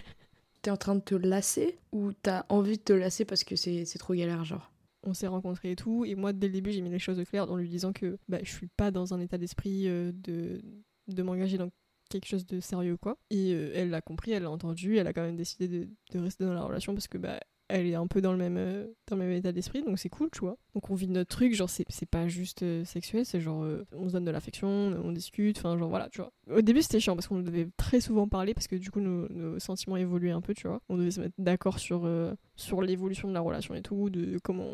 En 0.71 0.77
train 0.77 0.95
de 0.95 1.01
te 1.01 1.15
lasser 1.15 1.79
ou 1.93 2.13
t'as 2.13 2.45
envie 2.49 2.79
de 2.79 2.83
te 2.83 2.93
lasser 2.93 3.25
parce 3.25 3.45
que 3.45 3.57
c'est 3.57 3.85
c'est 3.85 3.99
trop 3.99 4.15
galère 4.15 4.45
genre? 4.45 4.71
On 5.03 5.15
s'est 5.15 5.29
rencontrés 5.29 5.73
et 5.73 5.77
tout. 5.77 6.05
Et 6.05 6.15
moi, 6.17 6.33
dès 6.33 6.49
le 6.49 6.53
début, 6.53 6.73
j'ai 6.73 6.81
mis 6.81 6.91
les 6.91 6.99
choses 6.99 7.21
au 7.21 7.25
clair 7.25 7.51
en 7.51 7.57
lui 7.57 7.69
disant 7.69 7.93
que 7.93 8.19
bah, 8.29 8.39
je 8.43 8.51
suis 8.51 8.67
pas 8.67 8.91
dans 8.91 9.15
un 9.15 9.21
état 9.21 9.39
d'esprit 9.39 9.89
euh, 9.89 10.11
de, 10.13 10.61
de 11.07 11.23
m'engager 11.23 11.59
dans 11.59 11.71
quelque 12.11 12.27
chose 12.27 12.45
de 12.47 12.59
sérieux, 12.61 12.97
quoi. 12.97 13.17
Et 13.31 13.53
euh, 13.55 13.71
elle 13.75 13.91
l'a 13.91 14.01
compris, 14.01 14.33
elle 14.33 14.43
l'a 14.45 14.51
entendu, 14.51 14.97
elle 14.99 15.07
a 15.07 15.13
quand 15.13 15.23
même 15.23 15.37
décidé 15.37 15.69
de, 15.69 15.89
de 16.13 16.19
rester 16.19 16.45
dans 16.45 16.55
la 16.55 16.63
relation 16.63 16.93
parce 16.93 17.07
que 17.09 17.19
bah, 17.19 17.39
elle 17.69 17.87
est 17.87 17.95
un 17.95 18.07
peu 18.07 18.21
dans 18.21 18.33
le 18.33 18.39
même, 18.39 18.57
euh, 18.57 18.87
dans 19.09 19.17
le 19.17 19.25
même 19.25 19.33
état 19.33 19.53
d'esprit, 19.53 19.83
donc 19.83 19.99
c'est 19.99 20.09
cool, 20.09 20.29
tu 20.31 20.41
vois. 20.41 20.57
Donc 20.75 20.91
on 20.91 20.95
vit 20.95 21.09
notre 21.09 21.35
truc, 21.35 21.55
genre 21.55 21.71
c'est 21.71 21.87
pas 22.09 22.29
juste 22.29 22.63
euh, 22.63 22.85
sexuel, 22.85 23.25
c'est 23.25 23.41
genre 23.41 23.65
euh, 23.65 23.85
on 23.93 24.09
se 24.09 24.13
donne 24.13 24.25
de 24.25 24.31
l'affection, 24.31 24.69
on 24.69 25.13
discute, 25.13 25.59
enfin 25.59 25.77
genre 25.79 25.89
voilà, 25.89 26.09
tu 26.09 26.21
vois. 26.21 26.33
Au 26.51 26.61
début 26.61 26.83
c'était 26.83 27.01
chiant 27.01 27.17
parce 27.17 27.27
qu'on 27.27 27.41
devait 27.41 27.69
très 27.77 28.01
souvent 28.01 28.29
parler 28.29 28.55
parce 28.55 28.69
que 28.69 28.77
du 28.77 28.91
coup 28.91 29.01
nos, 29.01 29.59
sentiments 29.59 29.97
évoluaient 29.97 30.31
un 30.31 30.41
peu, 30.41 30.55
tu 30.55 30.69
vois. 30.69 30.81
On 30.89 30.97
devait 30.97 31.11
se 31.11 31.21
mettre 31.21 31.35
d'accord 31.39 31.79
sur, 31.79 32.09
sur 32.57 32.83
l'évolution 32.83 33.29
de 33.29 33.35
la 33.35 33.41
relation 33.41 33.75
et 33.75 33.83
tout, 33.83 34.11
de 34.11 34.39
comment, 34.39 34.71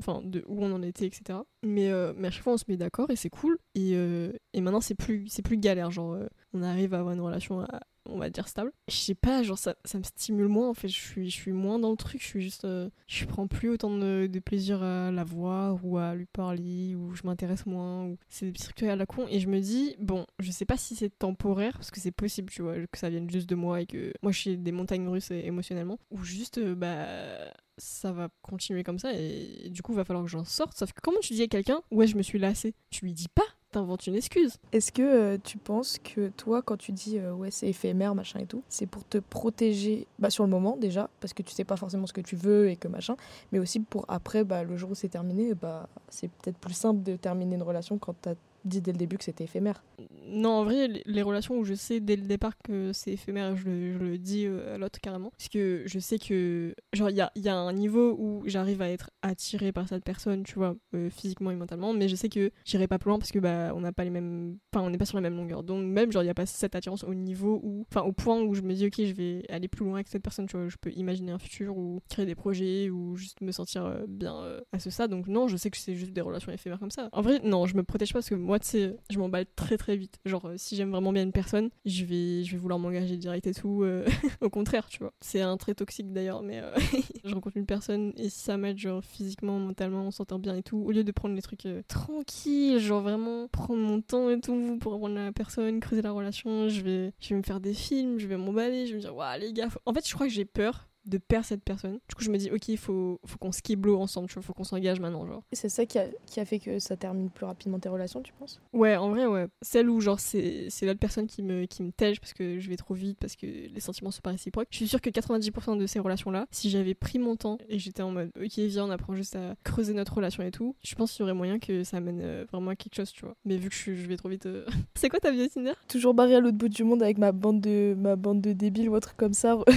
enfin 0.00 0.20
de 0.24 0.44
où 0.46 0.62
on 0.62 0.72
en 0.72 0.82
était, 0.82 1.06
etc. 1.06 1.40
Mais, 1.64 1.90
mais 2.16 2.28
à 2.28 2.30
chaque 2.30 2.44
fois 2.44 2.52
on 2.52 2.58
se 2.58 2.64
met 2.68 2.76
d'accord 2.76 3.10
et 3.10 3.16
c'est 3.16 3.30
cool. 3.30 3.58
Et, 3.74 3.92
et 3.92 4.60
maintenant 4.60 4.80
c'est 4.80 4.94
plus, 4.94 5.26
c'est 5.28 5.42
plus 5.42 5.58
galère, 5.58 5.90
genre 5.90 6.18
on 6.52 6.62
arrive 6.62 6.94
à 6.94 7.00
avoir 7.00 7.14
une 7.14 7.20
relation 7.20 7.60
à- 7.60 7.80
on 8.08 8.18
va 8.18 8.30
dire 8.30 8.48
stable. 8.48 8.72
Je 8.88 8.96
sais 8.96 9.14
pas, 9.14 9.42
genre 9.42 9.58
ça, 9.58 9.76
ça 9.84 9.98
me 9.98 10.02
stimule 10.02 10.48
moins 10.48 10.68
en 10.68 10.74
fait, 10.74 10.88
je 10.88 10.98
suis, 10.98 11.30
je 11.30 11.34
suis 11.34 11.52
moins 11.52 11.78
dans 11.78 11.90
le 11.90 11.96
truc, 11.96 12.20
je 12.20 12.26
suis 12.26 12.42
juste. 12.42 12.64
euh, 12.64 12.88
je 13.06 13.24
prends 13.24 13.46
plus 13.46 13.68
autant 13.70 13.90
de, 13.90 14.28
plaisir 14.44 14.82
à 14.82 15.10
la 15.10 15.24
voir 15.24 15.84
ou 15.84 15.98
à 15.98 16.14
lui 16.14 16.26
parler, 16.26 16.94
ou 16.94 17.14
je 17.14 17.22
m'intéresse 17.24 17.66
moins, 17.66 18.04
ou 18.04 18.16
c'est 18.28 18.46
des 18.46 18.52
petits 18.52 18.64
trucs 18.64 18.82
à 18.84 18.96
la 18.96 19.06
con. 19.06 19.26
Et 19.28 19.40
je 19.40 19.48
me 19.48 19.60
dis, 19.60 19.96
bon, 19.98 20.26
je 20.38 20.50
sais 20.50 20.64
pas 20.64 20.76
si 20.76 20.94
c'est 20.94 21.10
temporaire, 21.10 21.72
parce 21.72 21.90
que 21.90 22.00
c'est 22.00 22.12
possible, 22.12 22.50
tu 22.50 22.62
vois, 22.62 22.74
que 22.74 22.98
ça 22.98 23.10
vienne 23.10 23.28
juste 23.28 23.48
de 23.48 23.54
moi 23.54 23.80
et 23.80 23.86
que 23.86 24.12
moi 24.22 24.32
je 24.32 24.38
suis 24.38 24.56
des 24.56 24.72
montagnes 24.72 25.08
russes 25.08 25.30
euh, 25.32 25.40
émotionnellement, 25.44 25.98
ou 26.10 26.22
juste, 26.22 26.58
euh, 26.58 26.74
bah. 26.74 27.52
Ça 27.80 28.10
va 28.10 28.28
continuer 28.42 28.82
comme 28.82 28.98
ça 28.98 29.12
et, 29.14 29.70
du 29.70 29.82
coup, 29.82 29.92
va 29.92 30.04
falloir 30.04 30.24
que 30.24 30.30
j'en 30.32 30.42
sorte. 30.42 30.76
Sauf 30.76 30.92
que 30.92 31.00
comment 31.00 31.20
tu 31.20 31.34
dis 31.34 31.42
à 31.42 31.46
quelqu'un, 31.46 31.80
ouais, 31.92 32.08
je 32.08 32.16
me 32.16 32.22
suis 32.22 32.40
lassée? 32.40 32.74
Tu 32.90 33.04
lui 33.04 33.12
dis 33.12 33.28
pas? 33.28 33.44
T'inventes 33.70 34.06
une 34.06 34.14
excuse. 34.14 34.56
Est-ce 34.72 34.92
que 34.92 35.02
euh, 35.02 35.38
tu 35.42 35.58
penses 35.58 35.98
que 35.98 36.28
toi, 36.30 36.62
quand 36.62 36.76
tu 36.76 36.92
dis 36.92 37.18
euh, 37.18 37.32
ouais, 37.32 37.50
c'est 37.50 37.68
éphémère, 37.68 38.14
machin 38.14 38.40
et 38.40 38.46
tout, 38.46 38.62
c'est 38.68 38.86
pour 38.86 39.06
te 39.06 39.18
protéger 39.18 40.06
bah, 40.18 40.30
sur 40.30 40.44
le 40.44 40.50
moment 40.50 40.76
déjà, 40.76 41.10
parce 41.20 41.34
que 41.34 41.42
tu 41.42 41.52
sais 41.52 41.64
pas 41.64 41.76
forcément 41.76 42.06
ce 42.06 42.12
que 42.12 42.20
tu 42.20 42.36
veux 42.36 42.70
et 42.70 42.76
que 42.76 42.88
machin, 42.88 43.16
mais 43.52 43.58
aussi 43.58 43.80
pour 43.80 44.04
après, 44.08 44.44
bah, 44.44 44.62
le 44.64 44.76
jour 44.76 44.90
où 44.90 44.94
c'est 44.94 45.08
terminé, 45.08 45.54
bah, 45.54 45.88
c'est 46.08 46.28
peut-être 46.28 46.58
plus 46.58 46.74
simple 46.74 47.02
de 47.02 47.16
terminer 47.16 47.56
une 47.56 47.62
relation 47.62 47.98
quand 47.98 48.14
t'as 48.20 48.34
dit 48.64 48.80
dès 48.80 48.92
le 48.92 48.98
début 48.98 49.18
que 49.18 49.24
c'était 49.24 49.44
éphémère. 49.44 49.82
Non, 50.30 50.50
en 50.50 50.64
vrai, 50.64 50.88
les- 51.06 51.22
relations 51.22 51.58
où 51.58 51.64
je 51.64 51.74
sais 51.74 52.00
dès 52.00 52.16
le 52.16 52.22
départ 52.22 52.56
que 52.58 52.92
c'est 52.92 53.12
éphémère, 53.12 53.56
je 53.56 53.68
le, 53.68 54.18
dis 54.18 54.46
euh, 54.46 54.74
à 54.74 54.78
l'autre 54.78 55.00
carrément. 55.00 55.30
Parce 55.30 55.48
que 55.48 55.82
je 55.86 55.98
sais 55.98 56.18
que, 56.18 56.74
genre, 56.92 57.10
il 57.10 57.16
y 57.16 57.48
a, 57.48 57.56
un 57.56 57.72
niveau 57.72 58.14
où 58.18 58.42
j'arrive 58.46 58.82
à 58.82 58.90
être 58.90 59.10
attirée 59.22 59.72
par 59.72 59.88
cette 59.88 60.04
personne, 60.04 60.44
tu 60.44 60.54
vois, 60.54 60.76
euh, 60.94 61.10
physiquement 61.10 61.50
et 61.50 61.56
mentalement, 61.56 61.92
mais 61.92 62.08
je 62.08 62.16
sais 62.16 62.28
que 62.28 62.50
j'irai 62.64 62.86
pas 62.86 62.98
plus 62.98 63.08
loin 63.08 63.18
parce 63.18 63.32
que, 63.32 63.38
bah, 63.38 63.72
on 63.74 63.80
n'a 63.80 63.92
pas 63.92 64.04
les 64.04 64.10
mêmes. 64.10 64.58
Enfin, 64.72 64.84
on 64.84 64.90
n'est 64.90 64.98
pas 64.98 65.06
sur 65.06 65.16
la 65.16 65.22
même 65.22 65.36
longueur. 65.36 65.62
Donc, 65.62 65.84
même, 65.84 66.12
genre, 66.12 66.22
il 66.22 66.26
y 66.26 66.30
a 66.30 66.34
pas 66.34 66.46
cette 66.46 66.74
attirance 66.74 67.04
au 67.04 67.14
niveau 67.14 67.60
où. 67.62 67.86
Enfin, 67.90 68.02
au 68.02 68.12
point 68.12 68.40
où 68.40 68.54
je 68.54 68.62
me 68.62 68.74
dis, 68.74 68.86
ok, 68.86 68.96
je 68.98 69.12
vais 69.12 69.42
aller 69.48 69.68
plus 69.68 69.84
loin 69.84 69.94
avec 69.94 70.08
cette 70.08 70.22
personne, 70.22 70.46
tu 70.46 70.56
vois, 70.56 70.68
je 70.68 70.76
peux 70.80 70.92
imaginer 70.92 71.32
un 71.32 71.38
futur 71.38 71.76
ou 71.76 72.00
créer 72.08 72.26
des 72.26 72.34
projets 72.34 72.90
ou 72.90 73.16
juste 73.16 73.40
me 73.40 73.52
sentir 73.52 73.84
euh, 73.86 74.04
bien 74.06 74.60
à 74.72 74.78
ce 74.78 74.90
stade. 74.90 75.10
Donc, 75.10 75.26
non, 75.26 75.48
je 75.48 75.56
sais 75.56 75.70
que 75.70 75.76
c'est 75.76 75.94
juste 75.94 76.12
des 76.12 76.20
relations 76.20 76.52
éphémères 76.52 76.78
comme 76.78 76.90
ça. 76.90 77.08
En 77.12 77.22
vrai, 77.22 77.40
non, 77.42 77.66
je 77.66 77.76
me 77.76 77.82
protège 77.82 78.12
pas 78.12 78.18
parce 78.18 78.28
que 78.28 78.34
moi, 78.34 78.57
tu 78.58 78.66
sais, 78.66 78.96
je 79.10 79.18
m'emballe 79.18 79.46
très 79.56 79.76
très 79.76 79.96
vite. 79.96 80.18
Genre, 80.24 80.44
euh, 80.46 80.54
si 80.56 80.76
j'aime 80.76 80.90
vraiment 80.90 81.12
bien 81.12 81.22
une 81.22 81.32
personne, 81.32 81.70
je 81.84 82.04
vais, 82.04 82.44
je 82.44 82.52
vais 82.52 82.58
vouloir 82.58 82.78
m'engager 82.78 83.16
direct 83.16 83.46
et 83.46 83.54
tout. 83.54 83.82
euh, 83.82 84.06
au 84.40 84.50
contraire, 84.50 84.86
tu 84.88 84.98
vois. 84.98 85.12
C'est 85.20 85.40
un 85.40 85.56
trait 85.56 85.74
toxique 85.74 86.12
d'ailleurs, 86.12 86.42
mais 86.42 86.60
euh, 86.60 86.74
je 87.24 87.34
rencontre 87.34 87.56
une 87.56 87.66
personne 87.66 88.12
et 88.16 88.28
si 88.28 88.40
ça 88.40 88.56
m'aide, 88.56 88.78
genre 88.78 89.02
physiquement, 89.04 89.58
mentalement, 89.58 90.02
on 90.02 90.10
s'entend 90.10 90.38
bien 90.38 90.56
et 90.56 90.62
tout, 90.62 90.78
au 90.78 90.90
lieu 90.92 91.04
de 91.04 91.12
prendre 91.12 91.34
les 91.34 91.42
trucs 91.42 91.66
euh, 91.66 91.82
tranquilles, 91.88 92.78
genre 92.78 93.02
vraiment 93.02 93.48
prendre 93.48 93.80
mon 93.80 94.00
temps 94.00 94.30
et 94.30 94.40
tout 94.40 94.78
pour 94.80 94.94
apprendre 94.94 95.14
la 95.14 95.32
personne, 95.32 95.80
creuser 95.80 96.02
la 96.02 96.12
relation, 96.12 96.68
je 96.68 96.80
vais, 96.82 97.12
je 97.20 97.30
vais 97.30 97.36
me 97.36 97.42
faire 97.42 97.60
des 97.60 97.74
films, 97.74 98.18
je 98.18 98.26
vais 98.26 98.36
m'emballer, 98.36 98.86
je 98.86 98.92
vais 98.92 98.96
me 98.96 99.02
dire, 99.02 99.14
waouh, 99.14 99.38
les 99.40 99.52
gars. 99.52 99.68
En 99.86 99.92
fait, 99.94 100.06
je 100.06 100.14
crois 100.14 100.26
que 100.26 100.32
j'ai 100.32 100.44
peur 100.44 100.87
de 101.08 101.18
perdre 101.18 101.46
cette 101.46 101.62
personne. 101.62 101.98
Du 102.08 102.14
coup, 102.14 102.22
je 102.22 102.30
me 102.30 102.36
dis, 102.36 102.50
ok, 102.50 102.68
il 102.68 102.78
faut, 102.78 103.20
faut 103.24 103.38
qu'on 103.38 103.52
skip 103.52 103.84
l'eau 103.84 103.98
ensemble, 104.00 104.28
tu 104.28 104.34
vois, 104.34 104.42
faut 104.42 104.52
qu'on 104.52 104.64
s'engage 104.64 105.00
maintenant, 105.00 105.26
genre. 105.26 105.42
C'est 105.52 105.68
ça 105.68 105.86
qui 105.86 105.98
a, 105.98 106.06
qui 106.26 106.40
a 106.40 106.44
fait 106.44 106.58
que 106.58 106.78
ça 106.78 106.96
termine 106.96 107.30
plus 107.30 107.46
rapidement 107.46 107.78
tes 107.78 107.88
relations, 107.88 108.22
tu 108.22 108.32
penses? 108.34 108.60
Ouais, 108.72 108.96
en 108.96 109.10
vrai, 109.10 109.26
ouais. 109.26 109.46
Celle 109.62 109.88
où, 109.88 110.00
genre, 110.00 110.20
c'est 110.20 110.66
c'est 110.70 110.86
l'autre 110.86 111.00
personne 111.00 111.26
qui 111.26 111.42
me, 111.42 111.66
qui 111.66 111.82
me 111.82 111.90
tège 111.90 112.20
parce 112.20 112.32
que 112.32 112.58
je 112.58 112.68
vais 112.68 112.76
trop 112.76 112.94
vite, 112.94 113.18
parce 113.18 113.36
que 113.36 113.46
les 113.46 113.80
sentiments 113.80 114.10
sont 114.10 114.20
pas 114.20 114.30
réciproques. 114.30 114.68
Je 114.70 114.76
suis 114.76 114.88
sûre 114.88 115.00
que 115.00 115.10
90% 115.10 115.78
de 115.78 115.86
ces 115.86 115.98
relations-là, 115.98 116.46
si 116.50 116.70
j'avais 116.70 116.94
pris 116.94 117.18
mon 117.18 117.36
temps 117.36 117.58
et 117.68 117.78
j'étais 117.78 118.02
en 118.02 118.10
mode, 118.10 118.30
ok, 118.40 118.58
viens, 118.58 118.84
on 118.84 118.90
apprend 118.90 119.14
juste 119.14 119.36
à 119.36 119.54
creuser 119.64 119.94
notre 119.94 120.14
relation 120.14 120.42
et 120.42 120.50
tout, 120.50 120.76
je 120.82 120.94
pense 120.94 121.12
qu'il 121.12 121.20
y 121.20 121.22
aurait 121.24 121.34
moyen 121.34 121.58
que 121.58 121.84
ça 121.84 121.98
amène 121.98 122.20
euh, 122.22 122.44
vraiment 122.50 122.70
à 122.70 122.76
quelque 122.76 122.94
chose, 122.94 123.12
tu 123.12 123.24
vois. 123.24 123.34
Mais 123.44 123.56
vu 123.56 123.68
que 123.68 123.74
je, 123.74 123.90
vais 123.90 124.16
trop 124.16 124.28
vite. 124.28 124.46
euh, 124.46 124.66
c'est 124.94 125.08
quoi 125.08 125.20
ta 125.20 125.30
vie 125.30 125.48
Tinder? 125.48 125.72
Toujours 125.88 126.14
barré 126.14 126.34
à 126.34 126.40
l'autre 126.40 126.58
bout 126.58 126.68
du 126.68 126.84
monde 126.84 127.02
avec 127.02 127.18
ma 127.18 127.32
bande 127.32 127.60
de, 127.60 127.94
ma 127.96 128.16
bande 128.16 128.40
de 128.40 128.52
débiles 128.52 128.88
ou 128.88 128.98
truc 129.00 129.16
comme 129.16 129.34
ça. 129.34 129.58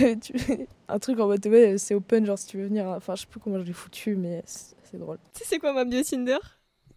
Un 0.93 0.99
truc 0.99 1.19
en 1.19 1.27
mode, 1.27 1.45
ouais, 1.47 1.77
c'est 1.77 1.95
open, 1.95 2.25
genre 2.25 2.37
si 2.37 2.47
tu 2.47 2.57
veux 2.57 2.65
venir. 2.65 2.87
hein. 2.87 2.95
Enfin, 2.97 3.15
je 3.15 3.21
sais 3.21 3.27
plus 3.27 3.39
comment 3.39 3.59
je 3.59 3.63
l'ai 3.63 3.73
foutu, 3.73 4.15
mais 4.15 4.41
c'est 4.45 4.75
c'est 4.83 4.97
drôle. 4.97 5.17
Tu 5.33 5.39
sais, 5.39 5.45
c'est 5.51 5.59
quoi 5.59 5.71
ma 5.71 5.85
bio 5.85 6.01
Tinder? 6.03 6.37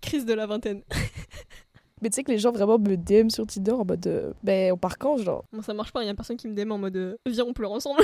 Crise 0.00 0.24
de 0.26 0.34
la 0.34 0.46
vingtaine. 0.46 0.82
Mais 2.02 2.10
tu 2.10 2.16
sais 2.16 2.24
que 2.24 2.32
les 2.32 2.38
gens 2.38 2.50
vraiment 2.52 2.76
me 2.78 2.96
DM 2.96 3.30
sur 3.30 3.46
Tinder 3.46 3.70
en 3.70 3.84
mode, 3.84 4.06
euh, 4.08 4.32
ben 4.42 4.72
on 4.72 4.76
part 4.76 4.98
quand, 4.98 5.16
genre? 5.16 5.44
Moi, 5.52 5.62
ça 5.62 5.72
marche 5.72 5.92
pas, 5.92 6.02
il 6.02 6.06
y 6.06 6.10
a 6.10 6.14
personne 6.14 6.36
qui 6.36 6.48
me 6.48 6.54
DM 6.54 6.72
en 6.72 6.76
mode, 6.78 6.96
euh, 6.96 7.16
viens, 7.24 7.44
on 7.44 7.52
pleure 7.54 7.70
ensemble. 7.72 8.02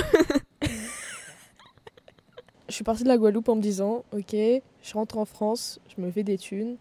Je 2.69 2.73
suis 2.75 2.83
partie 2.85 3.03
de 3.03 3.09
la 3.09 3.17
Guadeloupe 3.17 3.49
en 3.49 3.55
me 3.57 3.61
disant, 3.61 4.05
ok, 4.13 4.31
je 4.33 4.93
rentre 4.93 5.17
en 5.17 5.25
France, 5.25 5.79
je 5.95 6.01
me 6.01 6.09
fais 6.09 6.23
des 6.23 6.37
thunes 6.37 6.77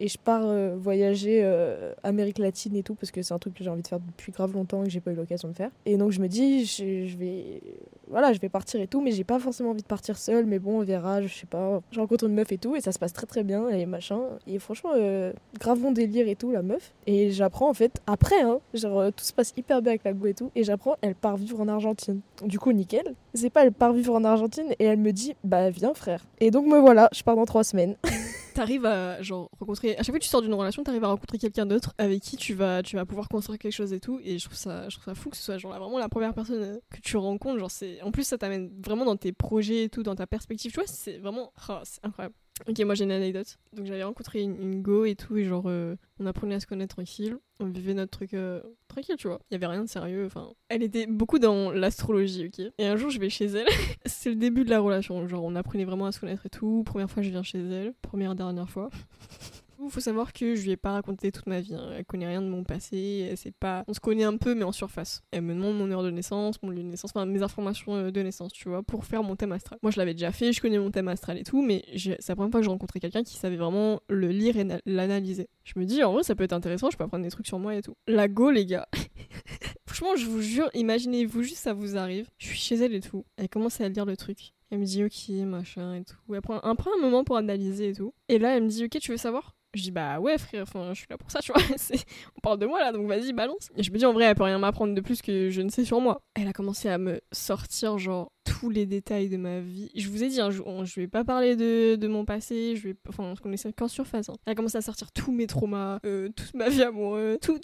et 0.00 0.08
je 0.08 0.18
pars 0.18 0.42
euh, 0.44 0.76
voyager 0.76 1.40
euh, 1.42 1.92
Amérique 2.02 2.38
latine 2.38 2.76
et 2.76 2.82
tout 2.82 2.94
parce 2.94 3.10
que 3.10 3.22
c'est 3.22 3.34
un 3.34 3.38
truc 3.38 3.54
que 3.54 3.64
j'ai 3.64 3.70
envie 3.70 3.82
de 3.82 3.88
faire 3.88 4.00
depuis 4.00 4.32
grave 4.32 4.52
longtemps 4.52 4.82
et 4.82 4.86
que 4.86 4.90
j'ai 4.90 5.00
pas 5.00 5.12
eu 5.12 5.14
l'occasion 5.14 5.48
de 5.48 5.54
faire. 5.54 5.70
Et 5.86 5.96
donc 5.96 6.10
je 6.10 6.20
me 6.20 6.28
dis, 6.28 6.64
je, 6.64 7.16
vais, 7.16 7.62
voilà, 8.08 8.32
je 8.32 8.40
vais 8.40 8.48
partir 8.48 8.80
et 8.80 8.86
tout, 8.86 9.00
mais 9.00 9.12
j'ai 9.12 9.24
pas 9.24 9.38
forcément 9.38 9.70
envie 9.70 9.82
de 9.82 9.86
partir 9.86 10.18
seule, 10.18 10.46
mais 10.46 10.58
bon, 10.58 10.80
on 10.80 10.84
verra, 10.84 11.22
je 11.22 11.28
sais 11.28 11.46
pas. 11.46 11.80
Je 11.90 12.00
rencontre 12.00 12.24
une 12.24 12.34
meuf 12.34 12.50
et 12.52 12.58
tout 12.58 12.76
et 12.76 12.80
ça 12.80 12.92
se 12.92 12.98
passe 12.98 13.12
très 13.12 13.26
très 13.26 13.44
bien 13.44 13.68
et 13.68 13.86
machin. 13.86 14.20
Et 14.46 14.58
franchement, 14.58 14.90
euh, 14.96 15.32
grave 15.58 15.78
bon 15.78 15.92
délire 15.92 16.28
et 16.28 16.36
tout, 16.36 16.50
la 16.50 16.62
meuf. 16.62 16.92
Et 17.06 17.30
j'apprends 17.30 17.70
en 17.70 17.74
fait, 17.74 18.00
après, 18.06 18.42
hein, 18.42 18.58
genre 18.74 19.12
tout 19.12 19.24
se 19.24 19.32
passe 19.32 19.52
hyper 19.56 19.82
bien 19.82 19.92
avec 19.92 20.04
la 20.04 20.12
go 20.12 20.26
et 20.26 20.34
tout, 20.34 20.50
et 20.54 20.64
j'apprends, 20.64 20.96
elle 21.00 21.14
part 21.14 21.36
vivre 21.36 21.60
en 21.60 21.68
Argentine. 21.68 22.20
Du 22.42 22.58
coup, 22.58 22.72
nickel. 22.72 23.14
C'est 23.34 23.50
pas, 23.50 23.64
elle 23.64 23.72
part 23.72 23.92
vivre 23.92 24.14
en 24.14 24.24
Argentine 24.24 24.74
et 24.78 24.84
elle 24.84 24.98
me 24.98 25.12
dit, 25.12 25.34
bah 25.44 25.70
viens 25.70 25.94
frère. 25.94 26.24
Et 26.40 26.50
donc 26.50 26.66
me 26.66 26.78
voilà, 26.78 27.08
je 27.12 27.22
pars 27.22 27.36
dans 27.36 27.46
trois 27.46 27.64
semaines. 27.64 27.96
t'arrives 28.54 28.86
à 28.86 29.20
genre 29.22 29.50
rencontrer 29.58 29.94
à 29.94 29.98
chaque 29.98 30.06
fois 30.06 30.18
que 30.18 30.24
tu 30.24 30.30
sors 30.30 30.42
d'une 30.42 30.54
relation 30.54 30.82
t'arrives 30.82 31.04
à 31.04 31.08
rencontrer 31.08 31.38
quelqu'un 31.38 31.66
d'autre 31.66 31.92
avec 31.98 32.22
qui 32.22 32.36
tu 32.36 32.54
vas 32.54 32.82
tu 32.82 32.96
vas 32.96 33.04
pouvoir 33.04 33.28
construire 33.28 33.58
quelque 33.58 33.72
chose 33.72 33.92
et 33.92 34.00
tout 34.00 34.20
et 34.22 34.38
je 34.38 34.44
trouve 34.44 34.56
ça 34.56 34.88
je 34.88 34.96
trouve 34.96 35.04
ça 35.04 35.14
fou 35.14 35.30
que 35.30 35.36
ce 35.36 35.42
soit 35.42 35.58
genre 35.58 35.72
vraiment 35.78 35.98
la 35.98 36.08
première 36.08 36.34
personne 36.34 36.62
euh, 36.62 36.78
que 36.90 37.00
tu 37.00 37.16
rencontres 37.16 37.58
genre 37.58 37.70
c'est 37.70 38.00
en 38.02 38.10
plus 38.10 38.24
ça 38.24 38.38
t'amène 38.38 38.70
vraiment 38.84 39.04
dans 39.04 39.16
tes 39.16 39.32
projets 39.32 39.84
et 39.84 39.88
tout 39.88 40.02
dans 40.02 40.14
ta 40.14 40.26
perspective 40.26 40.72
tu 40.72 40.78
vois 40.78 40.86
c'est 40.86 41.18
vraiment 41.18 41.52
ah, 41.68 41.82
c'est 41.84 42.04
incroyable 42.04 42.34
ok 42.68 42.80
moi 42.80 42.94
j'ai 42.94 43.04
une 43.04 43.12
anecdote 43.12 43.58
donc 43.72 43.86
j'avais 43.86 44.04
rencontré 44.04 44.40
une, 44.42 44.80
go 44.82 45.04
et 45.04 45.16
tout 45.16 45.36
et 45.36 45.44
genre 45.44 45.64
euh, 45.66 45.96
on 46.20 46.26
apprenait 46.26 46.54
à 46.54 46.60
se 46.60 46.66
connaître 46.66 46.94
tranquille 46.94 47.36
on 47.60 47.66
vivait 47.66 47.94
notre 47.94 48.12
truc 48.12 48.34
euh, 48.34 48.60
tranquille 48.88 49.16
tu 49.18 49.26
vois 49.26 49.40
il 49.50 49.54
y 49.54 49.56
avait 49.56 49.66
rien 49.66 49.82
de 49.82 49.88
sérieux 49.88 50.26
enfin 50.26 50.50
elle 50.68 50.82
était 50.82 51.06
beaucoup 51.06 51.38
dans 51.38 51.72
l'astrologie 51.72 52.46
ok 52.46 52.72
et 52.78 52.86
un 52.86 52.96
jour 52.96 53.10
je 53.10 53.18
vais 53.18 53.28
chez 53.28 53.46
elle 53.46 53.66
c'est 54.06 54.30
le 54.30 54.36
début 54.36 54.64
de 54.64 54.70
la 54.70 54.80
relation. 54.80 55.26
Genre, 55.28 55.44
on 55.44 55.54
apprenait 55.54 55.84
vraiment 55.84 56.06
à 56.06 56.12
se 56.12 56.20
connaître 56.20 56.46
et 56.46 56.50
tout. 56.50 56.82
Première 56.84 57.10
fois, 57.10 57.22
je 57.22 57.30
viens 57.30 57.42
chez 57.42 57.58
elle. 57.58 57.94
Première, 58.02 58.34
dernière 58.34 58.68
fois. 58.68 58.90
Il 59.84 59.90
faut 59.90 60.00
savoir 60.00 60.32
que 60.32 60.54
je 60.54 60.62
lui 60.64 60.70
ai 60.72 60.76
pas 60.76 60.92
raconté 60.92 61.30
toute 61.32 61.46
ma 61.46 61.60
vie. 61.60 61.74
hein. 61.74 61.90
Elle 61.96 62.04
connaît 62.04 62.26
rien 62.26 62.40
de 62.42 62.48
mon 62.48 62.64
passé. 62.64 63.28
Elle 63.30 63.36
sait 63.36 63.52
pas. 63.52 63.84
On 63.86 63.94
se 63.94 64.00
connaît 64.00 64.24
un 64.24 64.36
peu, 64.36 64.54
mais 64.54 64.64
en 64.64 64.72
surface. 64.72 65.22
Elle 65.30 65.42
me 65.42 65.54
demande 65.54 65.76
mon 65.76 65.90
heure 65.90 66.02
de 66.02 66.10
naissance, 66.10 66.60
mon 66.62 66.70
lieu 66.70 66.82
de 66.82 66.88
naissance, 66.88 67.10
enfin 67.14 67.26
mes 67.26 67.42
informations 67.42 67.94
euh, 67.94 68.10
de 68.10 68.20
naissance, 68.22 68.52
tu 68.52 68.68
vois, 68.68 68.82
pour 68.82 69.04
faire 69.04 69.22
mon 69.22 69.36
thème 69.36 69.52
astral. 69.52 69.78
Moi, 69.82 69.90
je 69.90 69.98
l'avais 69.98 70.14
déjà 70.14 70.32
fait. 70.32 70.52
Je 70.52 70.60
connais 70.60 70.78
mon 70.78 70.90
thème 70.90 71.08
astral 71.08 71.38
et 71.38 71.44
tout, 71.44 71.62
mais 71.62 71.84
c'est 71.96 72.28
la 72.28 72.36
première 72.36 72.50
fois 72.50 72.60
que 72.60 72.64
je 72.64 72.70
rencontrais 72.70 73.00
quelqu'un 73.00 73.22
qui 73.22 73.36
savait 73.36 73.56
vraiment 73.56 74.00
le 74.08 74.28
lire 74.28 74.56
et 74.56 74.64
na- 74.64 74.80
l'analyser. 74.86 75.48
Je 75.64 75.78
me 75.78 75.84
dis, 75.84 76.02
en 76.02 76.12
vrai, 76.12 76.22
ça 76.22 76.34
peut 76.34 76.44
être 76.44 76.52
intéressant. 76.52 76.90
Je 76.90 76.96
peux 76.96 77.04
apprendre 77.04 77.24
des 77.24 77.30
trucs 77.30 77.46
sur 77.46 77.58
moi 77.58 77.74
et 77.74 77.82
tout. 77.82 77.94
La 78.06 78.28
go, 78.28 78.50
les 78.50 78.66
gars. 78.66 78.88
Franchement, 79.86 80.16
je 80.16 80.26
vous 80.26 80.40
jure, 80.42 80.68
imaginez-vous 80.74 81.42
juste 81.42 81.58
ça 81.58 81.72
vous 81.72 81.96
arrive. 81.96 82.28
Je 82.38 82.46
suis 82.48 82.58
chez 82.58 82.74
elle 82.76 82.94
et 82.94 83.00
tout. 83.00 83.24
Elle 83.36 83.48
commence 83.48 83.80
à 83.80 83.88
lire 83.88 84.04
le 84.04 84.16
truc. 84.16 84.52
Elle 84.70 84.80
me 84.80 84.84
dit 84.84 85.04
ok, 85.04 85.28
machin 85.46 85.94
et 85.94 86.04
tout. 86.04 86.16
Elle 86.34 86.40
prend 86.40 86.58
un, 86.64 86.74
prend 86.74 86.90
un 86.98 87.00
moment 87.00 87.22
pour 87.22 87.36
analyser 87.36 87.90
et 87.90 87.92
tout. 87.94 88.12
Et 88.28 88.38
là, 88.38 88.56
elle 88.56 88.64
me 88.64 88.68
dit 88.68 88.84
ok, 88.84 88.98
tu 89.00 89.12
veux 89.12 89.16
savoir? 89.16 89.54
Je 89.74 89.82
dis 89.82 89.90
bah 89.90 90.20
ouais, 90.20 90.38
frère, 90.38 90.62
enfin, 90.62 90.92
je 90.92 90.98
suis 90.98 91.06
là 91.10 91.18
pour 91.18 91.30
ça, 91.30 91.40
tu 91.40 91.52
vois. 91.52 91.62
On 92.36 92.40
parle 92.40 92.58
de 92.58 92.66
moi 92.66 92.80
là, 92.80 92.92
donc 92.92 93.08
vas-y, 93.08 93.32
balance. 93.32 93.70
Et 93.76 93.82
je 93.82 93.90
me 93.90 93.98
dis 93.98 94.06
en 94.06 94.12
vrai, 94.12 94.24
elle 94.24 94.34
peut 94.34 94.44
rien 94.44 94.58
m'apprendre 94.58 94.94
de 94.94 95.00
plus 95.00 95.20
que 95.20 95.50
je 95.50 95.62
ne 95.62 95.68
sais 95.68 95.84
sur 95.84 96.00
moi. 96.00 96.22
Elle 96.34 96.48
a 96.48 96.52
commencé 96.52 96.88
à 96.88 96.98
me 96.98 97.20
sortir 97.32 97.98
genre 97.98 98.30
tous 98.44 98.70
les 98.70 98.86
détails 98.86 99.28
de 99.28 99.36
ma 99.36 99.60
vie. 99.60 99.90
Je 99.94 100.08
vous 100.08 100.22
ai 100.22 100.28
dit, 100.28 100.40
hein, 100.40 100.50
je, 100.50 100.62
on- 100.64 100.84
vais 100.96 101.08
pas 101.08 101.24
parler 101.24 101.56
de, 101.56 102.06
mon 102.06 102.24
passé, 102.24 102.76
je 102.76 102.88
vais, 102.88 102.96
enfin, 103.08 103.24
on 103.24 103.34
se 103.36 103.40
connaissait 103.40 103.72
qu'en 103.72 103.88
surface. 103.88 104.28
hein. 104.28 104.34
Elle 104.46 104.52
a 104.52 104.54
commencé 104.54 104.76
à 104.78 104.82
sortir 104.82 105.10
tous 105.12 105.32
mes 105.32 105.46
traumas, 105.46 105.98
euh, 106.06 106.28
toute 106.36 106.54
ma 106.54 106.68
vie 106.68 106.82
amoureuse, 106.82 107.38
tous 107.42 107.58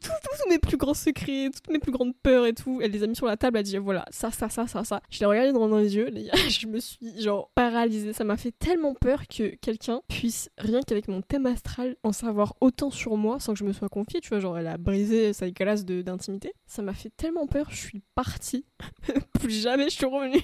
mes 0.49 0.59
plus 0.59 0.77
grands 0.77 0.95
secrets, 0.95 1.51
toutes 1.55 1.69
mes 1.71 1.79
plus 1.79 1.93
grandes 1.93 2.15
peurs 2.23 2.47
et 2.47 2.55
tout. 2.55 2.81
Elle 2.83 2.91
les 2.91 3.03
a 3.03 3.07
mis 3.07 3.15
sur 3.17 3.27
la 3.27 3.37
table, 3.37 3.57
elle 3.59 3.61
a 3.61 3.63
dit 3.65 3.77
voilà, 3.77 4.05
ça, 4.11 4.31
ça, 4.31 4.49
ça, 4.49 4.67
ça, 4.67 4.83
ça. 4.85 5.01
Je 5.11 5.21
l'ai 5.21 5.27
regardé 5.27 5.53
dans 5.53 5.77
les 5.79 5.95
yeux, 5.95 6.09
les 6.09 6.25
gars, 6.25 6.33
je 6.49 6.67
me 6.67 6.81
suis 6.81 7.21
genre 7.21 7.51
paralysée. 7.55 8.13
Ça 8.13 8.25
m'a 8.25 8.37
fait 8.37 8.53
tellement 8.59 8.95
peur 8.95 9.29
que 9.29 9.55
quelqu'un 9.57 10.01
puisse, 10.09 10.51
rien 10.59 10.81
qu'avec 10.83 11.09
mon 11.09 11.21
thème 11.23 11.47
astral, 11.47 11.97
en 12.03 12.13
savoir 12.13 12.55
autant 12.61 12.91
sur 12.91 13.17
moi 13.17 13.39
sans 13.39 13.53
que 13.53 13.59
je 13.61 13.65
me 13.65 13.73
sois 13.73 13.89
confiée, 13.89 14.21
tu 14.21 14.31
vois. 14.31 14.41
Genre, 14.41 14.59
elle 14.59 14.67
a 14.67 14.79
brisé 14.79 15.33
sa 15.33 15.51
glace 15.51 15.85
d'intimité. 15.85 16.53
Ça 16.67 16.83
m'a 16.83 16.95
fait 16.95 17.11
tellement 17.17 17.47
peur, 17.47 17.67
je 17.71 17.77
suis 17.77 18.03
partie. 18.15 18.65
plus 19.41 19.63
jamais 19.63 19.85
je 19.91 19.97
suis 19.97 20.07
revenue. 20.07 20.41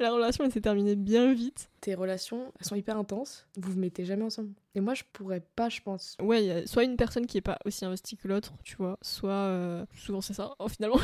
La 0.00 0.12
relation, 0.12 0.44
elle 0.44 0.52
s'est 0.52 0.60
terminée 0.60 0.96
bien 0.96 1.32
vite. 1.32 1.70
Tes 1.80 1.94
relations, 1.94 2.52
elles 2.58 2.66
sont 2.66 2.74
hyper 2.74 2.96
intenses. 2.96 3.46
Vous 3.56 3.72
vous 3.72 3.78
mettez 3.78 4.04
jamais 4.04 4.24
ensemble. 4.24 4.50
Et 4.74 4.80
moi, 4.80 4.94
je 4.94 5.04
pourrais 5.12 5.40
pas, 5.56 5.68
je 5.70 5.80
pense. 5.80 6.16
Ouais, 6.20 6.42
il 6.44 6.46
y 6.48 6.50
a 6.50 6.66
soit 6.66 6.84
une 6.84 6.96
personne 6.96 7.26
qui 7.26 7.38
est 7.38 7.42
pas 7.42 7.58
aussi 7.64 7.84
investie 7.84 8.16
que 8.16 8.28
l'autre, 8.28 8.52
tu 8.62 8.76
vois, 8.76 8.98
soit 9.02 9.30
euh, 9.30 9.86
souvent 9.94 10.20
c'est 10.20 10.34
ça, 10.34 10.54
oh, 10.58 10.68
finalement. 10.68 10.98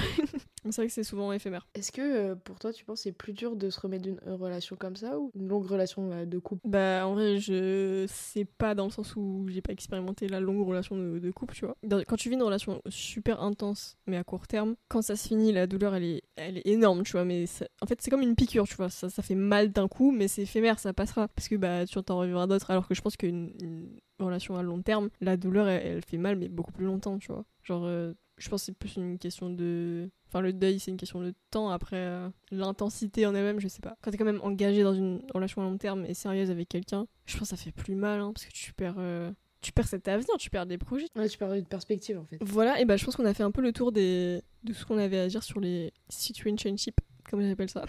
c'est 0.65 0.77
vrai 0.77 0.87
que 0.89 0.93
c'est 0.93 1.05
souvent 1.05 1.33
éphémère. 1.33 1.67
Est-ce 1.75 1.91
que 1.93 2.01
euh, 2.03 2.35
pour 2.35 2.59
toi, 2.59 2.73
tu 2.73 2.85
penses 2.85 2.99
que 2.99 3.03
c'est 3.05 3.13
plus 3.13 3.33
dur 3.33 3.57
de 3.57 3.71
se 3.71 3.81
remettre 3.81 4.03
d'une 4.03 4.21
euh, 4.27 4.35
relation 4.37 4.77
comme 4.77 4.97
ça 4.97 5.19
ou 5.19 5.31
une 5.35 5.49
longue 5.49 5.65
relation 5.67 6.11
euh, 6.13 6.25
de 6.27 6.39
couple? 6.39 6.61
Bah 6.69 7.07
en 7.07 7.15
vrai, 7.15 7.39
je 7.39 8.05
sais 8.09 8.45
pas 8.45 8.75
dans 8.75 8.85
le 8.85 8.91
sens 8.91 9.17
où 9.17 9.47
j'ai 9.49 9.63
pas 9.63 9.73
expérimenté 9.73 10.29
la 10.29 10.41
longue 10.41 10.67
relation 10.67 10.97
de, 10.97 11.19
de 11.19 11.31
couple, 11.31 11.55
tu 11.55 11.65
vois. 11.65 11.77
Dans- 11.83 12.03
quand 12.07 12.17
tu 12.17 12.29
vis 12.29 12.35
une 12.35 12.43
relation 12.43 12.83
super 12.91 13.43
intense, 13.43 13.97
mais 14.07 14.17
à 14.19 14.25
court 14.25 14.47
terme, 14.47 14.75
quand 14.89 15.01
ça 15.03 15.17
se 15.17 15.29
finit, 15.29 15.53
la 15.53 15.67
douleur 15.67 15.95
elle 15.95 16.05
est, 16.05 16.23
elle 16.37 16.59
est 16.59 16.67
énorme, 16.67 17.05
tu 17.05 17.13
vois. 17.13 17.25
Mais 17.25 17.47
ça- 17.47 17.67
en 17.81 17.87
fait, 17.87 18.01
c'est 18.03 18.11
comme 18.11 18.23
une 18.23 18.37
piqûre, 18.37 18.69
tu 18.69 18.75
vois. 18.77 18.91
Ça, 18.91 19.09
ça 19.09 19.23
fait 19.23 19.35
mal 19.35 19.73
d'un 19.73 19.89
coup, 19.89 20.11
mais 20.13 20.29
c'est 20.29 20.45
éphémère, 20.63 20.79
ça 20.79 20.93
passera. 20.93 21.29
Parce 21.29 21.49
que 21.49 21.57
bah 21.57 21.87
tu 21.87 22.01
t'en 22.03 22.19
revivras 22.19 22.47
d'autres. 22.47 22.71
Alors 22.71 22.87
que 22.89 22.95
je 22.95 23.01
pense 23.03 23.17
qu'une 23.17 23.53
une 23.61 23.99
relation 24.19 24.57
à 24.57 24.63
long 24.63 24.81
terme, 24.83 25.11
la 25.21 25.37
douleur 25.37 25.69
elle, 25.69 25.87
elle 25.87 26.05
fait 26.05 26.19
mal, 26.19 26.37
mais 26.37 26.49
beaucoup 26.49 26.73
plus 26.73 26.85
longtemps, 26.87 27.19
tu 27.19 27.33
vois. 27.33 27.45
Genre, 27.63 27.85
euh, 27.85 28.13
je 28.39 28.49
pense 28.49 28.63
que 28.63 28.67
c'est 28.67 28.73
plus 28.79 28.97
une 28.97 29.19
question 29.19 29.51
de. 29.51 30.11
Enfin, 30.29 30.41
le 30.41 30.53
deuil, 30.53 30.79
c'est 30.79 30.91
une 30.91 30.97
question 30.97 31.21
de 31.21 31.35
temps. 31.51 31.69
Après, 31.71 31.97
euh, 31.97 32.29
l'intensité 32.51 33.27
en 33.27 33.35
elle-même, 33.35 33.61
je 33.61 33.69
sais 33.69 33.81
pas. 33.83 33.97
Quand 34.01 34.11
t'es 34.11 34.17
quand 34.17 34.25
même 34.25 34.41
engagé 34.43 34.83
dans 34.83 34.95
une 34.95 35.23
relation 35.35 35.61
à 35.61 35.65
long 35.65 35.77
terme 35.77 36.05
et 36.07 36.15
sérieuse 36.15 36.51
avec 36.51 36.69
quelqu'un, 36.69 37.07
je 37.27 37.37
pense 37.37 37.51
que 37.51 37.57
ça 37.57 37.63
fait 37.63 37.73
plus 37.73 37.95
mal, 37.95 38.21
hein, 38.21 38.33
parce 38.33 38.47
que 38.47 38.53
tu 38.53 38.73
perds. 38.73 38.97
euh, 38.99 39.31
tu 39.61 39.71
perds 39.71 39.87
cet 39.87 40.09
avenir, 40.09 40.37
tu 40.39 40.51
perds 40.51 40.67
des 40.67 40.79
projets. 40.79 41.07
Ouais, 41.15 41.29
tu 41.29 41.39
parles 41.39 41.61
de 41.63 41.67
perspective 41.67 42.19
en 42.19 42.25
fait. 42.25 42.39
Voilà, 42.41 42.81
et 42.81 42.85
bah 42.85 42.97
je 42.97 43.05
pense 43.05 43.15
qu'on 43.15 43.25
a 43.25 43.33
fait 43.33 43.45
un 43.45 43.53
peu 43.53 43.63
le 43.63 43.73
tour 43.73 43.93
des... 43.93 44.43
de 44.65 44.73
ce 44.73 44.85
qu'on 44.85 44.99
avait 44.99 45.19
à 45.21 45.29
dire 45.29 45.45
sur 45.45 45.61
les 45.61 45.93
situationships, 46.09 46.97
comme 47.31 47.43
j'appelle 47.43 47.71
ça. 47.71 47.85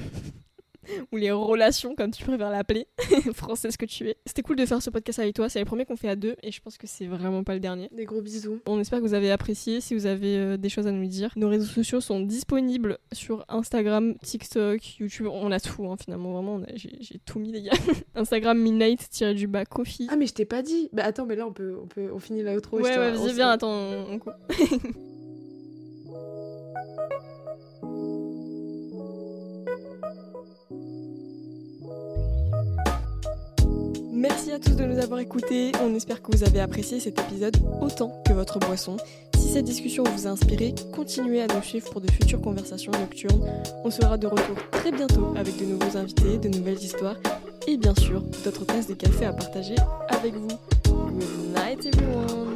Ou 1.11 1.17
les 1.17 1.31
relations, 1.31 1.95
comme 1.95 2.11
tu 2.11 2.23
préfères 2.23 2.49
l'appeler, 2.49 2.87
française 3.33 3.77
que 3.77 3.85
tu 3.85 4.09
es. 4.09 4.17
C'était 4.25 4.41
cool 4.41 4.55
de 4.55 4.65
faire 4.65 4.81
ce 4.81 4.89
podcast 4.89 5.19
avec 5.19 5.35
toi, 5.35 5.49
c'est 5.49 5.59
le 5.59 5.65
premier 5.65 5.85
qu'on 5.85 5.95
fait 5.95 6.09
à 6.09 6.15
deux, 6.15 6.35
et 6.43 6.51
je 6.51 6.61
pense 6.61 6.77
que 6.77 6.87
c'est 6.87 7.05
vraiment 7.05 7.43
pas 7.43 7.53
le 7.53 7.59
dernier. 7.59 7.89
Des 7.91 8.05
gros 8.05 8.21
bisous. 8.21 8.59
On 8.65 8.79
espère 8.79 8.99
que 8.99 9.05
vous 9.05 9.13
avez 9.13 9.31
apprécié. 9.31 9.81
Si 9.81 9.93
vous 9.95 10.05
avez 10.05 10.37
euh, 10.37 10.57
des 10.57 10.69
choses 10.69 10.87
à 10.87 10.91
nous 10.91 11.07
dire, 11.07 11.31
nos 11.35 11.49
réseaux 11.49 11.65
sociaux 11.71 12.01
sont 12.01 12.19
disponibles 12.21 12.97
sur 13.11 13.45
Instagram, 13.49 14.15
TikTok, 14.23 14.99
YouTube. 14.99 15.27
On 15.31 15.51
a 15.51 15.59
tout, 15.59 15.85
hein, 15.87 15.95
finalement. 16.01 16.33
Vraiment, 16.33 16.57
a- 16.57 16.75
j'ai 16.75 17.19
tout 17.25 17.39
mis, 17.39 17.51
les 17.51 17.61
gars. 17.63 17.71
Instagram, 18.15 18.57
midnight-du-bas, 18.59 19.65
coffee. 19.65 20.07
Ah 20.09 20.15
mais 20.15 20.27
je 20.27 20.33
t'ai 20.33 20.45
pas 20.45 20.61
dit. 20.61 20.89
Bah 20.93 21.03
attends, 21.05 21.25
mais 21.25 21.35
là 21.35 21.45
on 21.47 21.53
peut, 21.53 21.75
on 21.81 21.87
peut, 21.87 22.09
on 22.13 22.19
finit 22.19 22.43
l'outro. 22.43 22.77
ouais, 22.77 22.97
ouais, 22.97 23.11
vas-y, 23.11 23.33
viens, 23.33 23.49
attends, 23.49 23.71
on 23.71 24.05
on 24.13 24.19
coupe. 24.19 24.33
À 34.53 34.59
tous 34.59 34.75
de 34.75 34.85
nous 34.85 34.99
avoir 34.99 35.19
écoutés. 35.19 35.71
On 35.81 35.95
espère 35.95 36.21
que 36.21 36.31
vous 36.31 36.43
avez 36.43 36.59
apprécié 36.59 36.99
cet 36.99 37.19
épisode 37.19 37.57
autant 37.81 38.21
que 38.27 38.33
votre 38.33 38.59
boisson. 38.59 38.97
Si 39.35 39.49
cette 39.49 39.65
discussion 39.65 40.03
vous 40.03 40.27
a 40.27 40.29
inspiré, 40.29 40.75
continuez 40.93 41.41
à 41.41 41.47
nous 41.47 41.61
suivre 41.63 41.89
pour 41.89 42.01
de 42.01 42.11
futures 42.11 42.39
conversations 42.39 42.91
nocturnes. 42.91 43.43
On 43.83 43.89
sera 43.89 44.15
de 44.17 44.27
retour 44.27 44.55
très 44.71 44.91
bientôt 44.91 45.33
avec 45.35 45.57
de 45.57 45.65
nouveaux 45.65 45.97
invités, 45.97 46.37
de 46.37 46.49
nouvelles 46.49 46.77
histoires 46.77 47.17
et 47.67 47.77
bien 47.77 47.95
sûr 47.95 48.21
d'autres 48.43 48.65
tasses 48.65 48.87
de 48.87 48.93
café 48.93 49.25
à 49.25 49.33
partager 49.33 49.75
avec 50.09 50.35
vous. 50.35 50.47
Good 50.85 51.55
night 51.55 51.85
everyone 51.87 52.53